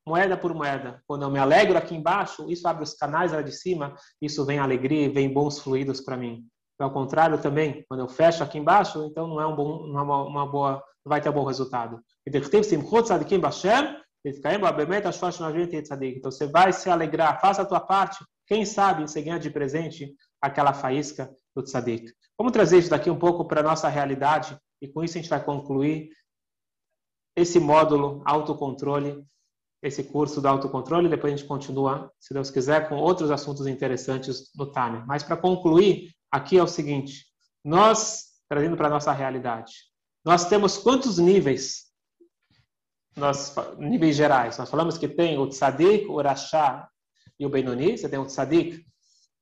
moeda 0.06 0.36
por 0.36 0.54
moeda. 0.54 1.02
Quando 1.06 1.22
eu 1.22 1.30
me 1.30 1.38
alegro 1.38 1.76
aqui 1.76 1.94
embaixo, 1.94 2.50
isso 2.50 2.66
abre 2.66 2.82
os 2.82 2.94
canais 2.94 3.32
lá 3.32 3.42
de 3.42 3.52
cima, 3.52 3.94
isso 4.20 4.44
vem 4.46 4.58
alegria 4.58 5.12
vem 5.12 5.32
bons 5.32 5.60
fluidos 5.60 6.00
para 6.00 6.16
mim. 6.16 6.44
Ao 6.80 6.90
contrário 6.90 7.38
também, 7.38 7.84
quando 7.88 8.00
eu 8.00 8.08
fecho 8.08 8.42
aqui 8.42 8.56
embaixo, 8.56 9.04
então 9.04 9.26
não 9.26 9.40
é 9.40 9.46
um 9.46 9.54
bom, 9.54 9.86
não 9.86 9.98
é 9.98 10.02
uma, 10.02 10.24
uma 10.24 10.46
boa, 10.46 10.82
não 11.04 11.10
vai 11.10 11.20
ter 11.20 11.28
um 11.28 11.32
bom 11.32 11.44
resultado. 11.44 12.00
Então 12.26 12.40
você 16.30 16.46
vai 16.46 16.72
se 16.72 16.88
alegrar, 16.88 17.40
faça 17.40 17.62
a 17.62 17.66
tua 17.66 17.80
parte. 17.80 18.24
Quem 18.46 18.64
sabe 18.64 19.02
você 19.02 19.20
ganha 19.20 19.38
de 19.38 19.50
presente 19.50 20.14
aquela 20.40 20.72
faísca 20.72 21.34
do 21.54 21.62
tzadik. 21.62 22.12
Vamos 22.36 22.52
trazer 22.52 22.78
isso 22.78 22.90
daqui 22.90 23.10
um 23.10 23.18
pouco 23.18 23.44
para 23.46 23.60
a 23.60 23.64
nossa 23.64 23.88
realidade 23.88 24.58
e 24.80 24.88
com 24.88 25.02
isso 25.02 25.18
a 25.18 25.20
gente 25.20 25.30
vai 25.30 25.44
concluir 25.44 26.10
esse 27.36 27.58
módulo 27.60 28.22
autocontrole, 28.24 29.24
esse 29.82 30.04
curso 30.04 30.40
do 30.40 30.48
autocontrole. 30.48 31.08
Depois 31.08 31.32
a 31.32 31.36
gente 31.36 31.48
continua, 31.48 32.12
se 32.18 32.34
Deus 32.34 32.50
quiser, 32.50 32.88
com 32.88 32.96
outros 32.96 33.30
assuntos 33.30 33.66
interessantes 33.66 34.50
no 34.56 34.70
Tânia. 34.70 35.04
Mas 35.06 35.22
para 35.22 35.36
concluir, 35.36 36.12
aqui 36.30 36.58
é 36.58 36.62
o 36.62 36.66
seguinte: 36.66 37.26
nós, 37.64 38.26
trazendo 38.48 38.76
para 38.76 38.88
a 38.88 38.90
nossa 38.90 39.12
realidade, 39.12 39.72
nós 40.24 40.48
temos 40.48 40.78
quantos 40.78 41.18
níveis? 41.18 41.88
Nós, 43.16 43.54
níveis 43.78 44.16
gerais. 44.16 44.58
Nós 44.58 44.70
falamos 44.70 44.96
que 44.96 45.08
tem 45.08 45.38
o 45.38 45.48
tzadik, 45.48 46.06
o 46.06 46.20
rachá 46.20 46.88
e 47.38 47.46
o 47.46 47.50
benoni. 47.50 47.96
Você 47.96 48.08
tem 48.08 48.18
o 48.18 48.26
tzadik, 48.26 48.84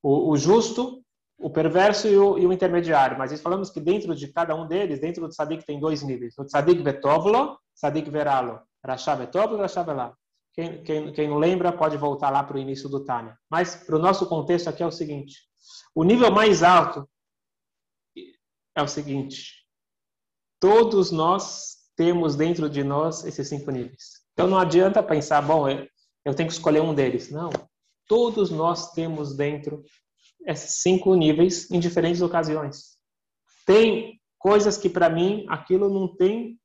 o, 0.02 0.30
o 0.30 0.36
justo, 0.36 1.02
o 1.38 1.50
perverso 1.50 2.08
e 2.08 2.16
o, 2.16 2.38
e 2.38 2.46
o, 2.46 2.52
intermediário. 2.52 3.18
Mas 3.18 3.38
falamos 3.40 3.70
que 3.70 3.80
dentro 3.80 4.14
de 4.14 4.28
cada 4.28 4.54
um 4.54 4.66
deles, 4.66 5.00
dentro 5.00 5.22
do 5.22 5.28
tzadik 5.28 5.64
tem 5.64 5.78
dois 5.78 6.02
níveis. 6.02 6.36
O 6.38 6.44
tzadik 6.44 6.82
vetovlo, 6.82 7.58
tzadik 7.74 8.10
veralo. 8.10 8.60
Rachá 8.84 9.14
vetovlo, 9.14 9.58
rachá 9.58 9.82
velá. 9.82 10.14
Quem, 10.52 10.82
quem, 10.82 11.12
quem, 11.12 11.28
não 11.28 11.36
lembra 11.36 11.70
pode 11.70 11.96
voltar 11.98 12.30
lá 12.30 12.42
para 12.42 12.56
o 12.56 12.60
início 12.60 12.88
do 12.88 13.04
Tânia. 13.04 13.36
Mas 13.50 13.76
para 13.76 13.96
o 13.96 13.98
nosso 13.98 14.26
contexto 14.26 14.68
aqui 14.68 14.82
é 14.82 14.86
o 14.86 14.92
seguinte: 14.92 15.36
o 15.94 16.02
nível 16.02 16.30
mais 16.30 16.62
alto 16.62 17.06
é 18.74 18.82
o 18.82 18.88
seguinte: 18.88 19.66
todos 20.58 21.10
nós 21.10 21.76
temos 21.96 22.36
dentro 22.36 22.70
de 22.70 22.82
nós 22.82 23.24
esses 23.24 23.48
cinco 23.48 23.70
níveis. 23.70 24.22
Então 24.32 24.46
não 24.46 24.58
adianta 24.58 25.02
pensar, 25.02 25.40
bom, 25.40 25.66
eu 25.68 26.34
tenho 26.34 26.48
que 26.48 26.54
escolher 26.54 26.80
um 26.80 26.94
deles. 26.94 27.30
Não. 27.30 27.50
Todos 28.06 28.50
nós 28.50 28.92
temos 28.92 29.36
dentro 29.36 29.84
esses 30.46 30.82
cinco 30.82 31.14
níveis 31.14 31.70
em 31.70 31.80
diferentes 31.80 32.22
ocasiões. 32.22 32.96
Tem 33.64 34.20
coisas 34.38 34.78
que 34.78 34.88
para 34.88 35.10
mim 35.10 35.44
aquilo 35.48 35.88
não 35.88 36.14
tem 36.14 36.60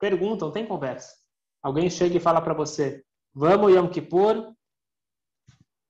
pergunta, 0.00 0.44
não 0.44 0.52
tem 0.52 0.66
conversa. 0.66 1.12
Alguém 1.62 1.88
chega 1.88 2.16
e 2.16 2.20
fala 2.20 2.40
para 2.40 2.54
você: 2.54 3.04
vamos 3.32 3.72
Yom 3.72 3.88
Kippur 3.88 4.52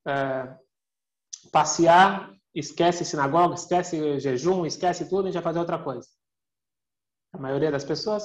é, 0.06 0.56
passear 1.50 2.32
esquece 2.54 3.04
sinagoga, 3.04 3.54
esquece 3.54 4.20
jejum, 4.20 4.66
esquece 4.66 5.08
tudo 5.08 5.28
e 5.28 5.32
já 5.32 5.40
fazer 5.40 5.58
outra 5.58 5.78
coisa. 5.82 6.06
A 7.32 7.38
maioria 7.38 7.70
das 7.70 7.84
pessoas, 7.84 8.24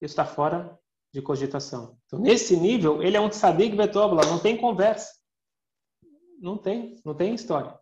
está 0.00 0.24
fora 0.26 0.78
de 1.12 1.22
cogitação. 1.22 1.96
Então, 2.04 2.18
nesse 2.18 2.56
nível, 2.56 3.02
ele 3.02 3.16
é 3.16 3.20
um 3.20 3.28
tzadik 3.28 3.76
betóbula, 3.76 4.26
não 4.26 4.38
tem 4.38 4.56
conversa. 4.56 5.08
Não 6.40 6.58
tem, 6.58 7.00
não 7.04 7.14
tem 7.14 7.34
história. 7.34 7.78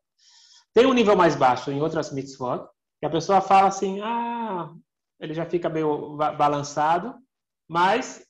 Tem 0.74 0.86
um 0.86 0.92
nível 0.92 1.16
mais 1.16 1.36
baixo 1.36 1.70
em 1.70 1.80
outras 1.80 2.12
mitzvot, 2.12 2.66
que 2.98 3.06
a 3.06 3.10
pessoa 3.10 3.40
fala 3.40 3.68
assim, 3.68 4.00
ah, 4.00 4.72
ele 5.20 5.34
já 5.34 5.44
fica 5.44 5.68
meio 5.68 6.16
balançado, 6.16 7.14
mas 7.68 8.26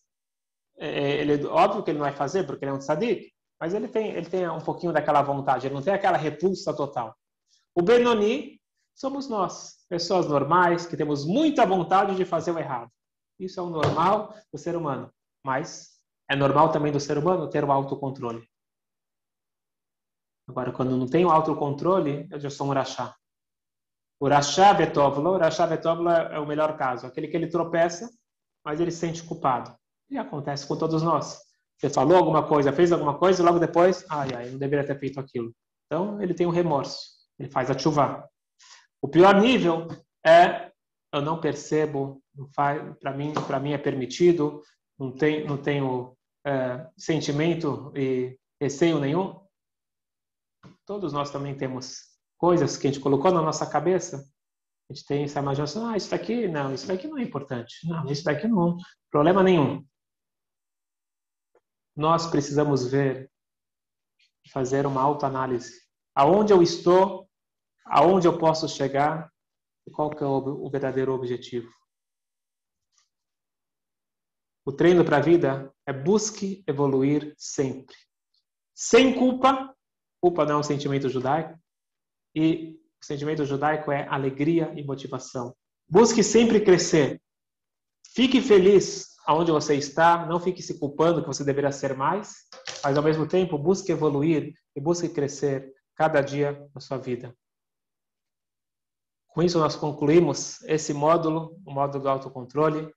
é, 0.79 1.21
ele, 1.21 1.47
óbvio 1.47 1.83
que 1.83 1.91
ele 1.91 1.99
não 1.99 2.07
vai 2.07 2.15
fazer 2.15 2.45
porque 2.45 2.65
ele 2.65 2.73
é 2.73 2.75
um 2.75 2.79
tzadik, 2.79 3.33
mas 3.61 3.75
ele 3.75 3.89
tem, 3.89 4.11
ele 4.11 4.29
tem 4.29 4.49
um 4.49 4.61
pouquinho 4.61 4.93
daquela 4.93 5.23
vontade, 5.23 5.67
ele 5.67 5.75
não 5.75 5.83
tem 5.83 5.95
aquela 5.95 6.17
repulsa 6.17 6.75
total. 6.75 7.15
O 7.75 7.83
Benoni 7.83 8.61
somos 8.95 9.29
nós, 9.29 9.85
pessoas 9.89 10.27
normais, 10.27 10.85
que 10.85 10.97
temos 10.97 11.25
muita 11.25 11.65
vontade 11.65 12.15
de 12.15 12.25
fazer 12.25 12.51
o 12.51 12.59
errado. 12.59 12.91
Isso 13.39 13.59
é 13.59 13.63
o 13.63 13.71
normal 13.71 14.35
do 14.53 14.59
ser 14.59 14.77
humano, 14.77 15.11
mas 15.45 15.93
é 16.29 16.37
normal 16.37 16.71
também 16.71 16.93
do 16.93 17.01
ser 17.01 17.19
humano 17.19 17.49
ter 17.49 17.65
o 17.65 17.73
autocontrole. 17.73 18.47
Agora, 20.49 20.73
quando 20.73 20.97
não 20.97 21.07
tem 21.07 21.25
o 21.25 21.31
autocontrole, 21.31 22.27
eu 22.31 22.41
já 22.41 22.51
sou 22.51 22.67
um 22.67 22.73
rachá. 22.73 23.15
O 24.21 24.29
rachá 24.29 24.73
vetovla, 24.73 25.31
o 25.31 25.39
rachá 25.39 25.67
vetovla 25.67 26.13
é 26.33 26.39
o 26.39 26.47
melhor 26.47 26.77
caso, 26.77 27.07
aquele 27.07 27.29
que 27.29 27.37
ele 27.37 27.49
tropeça, 27.49 28.09
mas 28.65 28.81
ele 28.81 28.91
se 28.91 28.99
sente 28.99 29.23
culpado. 29.23 29.75
E 30.11 30.19
acontece 30.19 30.67
com 30.67 30.77
todos 30.77 31.03
nós. 31.03 31.39
Você 31.79 31.91
falou 31.91 32.17
alguma 32.17 32.47
coisa, 32.47 32.73
fez 32.73 32.93
alguma 32.93 33.19
coisa, 33.19 33.43
e 33.43 33.45
logo 33.45 33.59
depois, 33.59 34.05
ai, 34.09 34.29
ai, 34.35 34.51
não 34.51 34.59
deveria 34.59 34.87
ter 34.87 34.99
feito 34.99 35.19
aquilo. 35.19 35.53
Então, 35.87 36.23
ele 36.23 36.35
tem 36.35 36.47
um 36.47 36.51
remorso, 36.51 36.99
ele 37.39 37.51
faz 37.51 37.71
a 37.71 37.79
chuva. 37.79 38.29
O 39.01 39.09
pior 39.09 39.41
nível 39.41 39.89
é 40.25 40.73
eu 41.13 41.21
não 41.21 41.39
percebo, 41.39 42.23
para 42.55 43.13
mim, 43.13 43.35
para 43.47 43.61
mim 43.61 43.73
é 43.73 43.79
permitido, 43.79 44.63
não, 44.99 45.13
tem, 45.13 45.47
não 45.47 45.59
tenho 45.59 46.17
é, 46.47 46.87
sentimento 46.97 47.93
e 47.95 48.39
receio 48.61 48.99
nenhum. 48.99 49.39
Todos 50.87 51.13
nós 51.13 51.31
também 51.31 51.57
temos 51.57 52.13
coisas 52.37 52.77
que 52.77 52.87
a 52.87 52.91
gente 52.91 53.03
colocou 53.03 53.31
na 53.31 53.43
nossa 53.43 53.65
cabeça. 53.69 54.25
A 54.91 54.93
gente 54.93 55.07
tem 55.07 55.25
essa 55.25 55.39
imaginação, 55.39 55.89
ah, 55.89 55.97
isso 55.97 56.11
daqui, 56.11 56.49
não, 56.49 56.75
isso 56.75 56.87
daqui 56.87 57.07
não 57.07 57.19
é 57.19 57.23
importante. 57.23 57.87
Não, 57.89 58.05
isso 58.11 58.25
daqui 58.25 58.47
não, 58.47 58.77
problema 59.11 59.43
nenhum. 59.43 59.87
Nós 61.97 62.27
precisamos 62.27 62.87
ver, 62.87 63.31
fazer 64.51 64.87
uma 64.87 65.01
autoanálise. 65.01 65.81
Aonde 66.15 66.53
eu 66.53 66.63
estou, 66.63 67.29
aonde 67.85 68.27
eu 68.27 68.39
posso 68.39 68.69
chegar 68.69 69.31
e 69.87 69.91
qual 69.91 70.11
que 70.11 70.23
é 70.23 70.27
o 70.27 70.71
verdadeiro 70.71 71.13
objetivo. 71.13 71.71
O 74.65 74.73
treino 74.73 75.05
para 75.05 75.17
a 75.17 75.21
vida 75.21 75.75
é 75.87 75.93
busque 75.93 76.63
evoluir 76.67 77.35
sempre. 77.37 77.97
Sem 78.75 79.19
culpa, 79.19 79.72
culpa 80.23 80.45
não 80.45 80.55
é 80.55 80.59
um 80.59 80.63
sentimento 80.63 81.09
judaico, 81.09 81.59
e 82.35 82.79
o 83.03 83.05
sentimento 83.05 83.45
judaico 83.45 83.91
é 83.91 84.07
alegria 84.09 84.73
e 84.77 84.85
motivação. 84.85 85.55
Busque 85.89 86.23
sempre 86.23 86.61
crescer. 86.61 87.21
Fique 88.15 88.41
feliz 88.41 89.17
aonde 89.27 89.51
você 89.51 89.75
está, 89.75 90.25
não 90.27 90.39
fique 90.39 90.63
se 90.63 90.79
culpando 90.79 91.21
que 91.21 91.27
você 91.27 91.45
deveria 91.45 91.73
ser 91.73 91.97
mais, 91.97 92.45
mas 92.85 92.97
ao 92.97 93.03
mesmo 93.03 93.27
tempo 93.27 93.59
busque 93.59 93.91
evoluir 93.91 94.55
e 94.77 94.81
busque 94.81 95.09
crescer 95.09 95.73
cada 95.97 96.21
dia 96.21 96.69
na 96.75 96.81
sua 96.81 96.99
vida. 96.99 97.37
Com 99.29 99.43
isso, 99.43 99.59
nós 99.59 99.75
concluímos 99.75 100.61
esse 100.63 100.93
módulo, 100.93 101.59
o 101.65 101.73
módulo 101.73 102.03
do 102.03 102.09
autocontrole. 102.09 102.93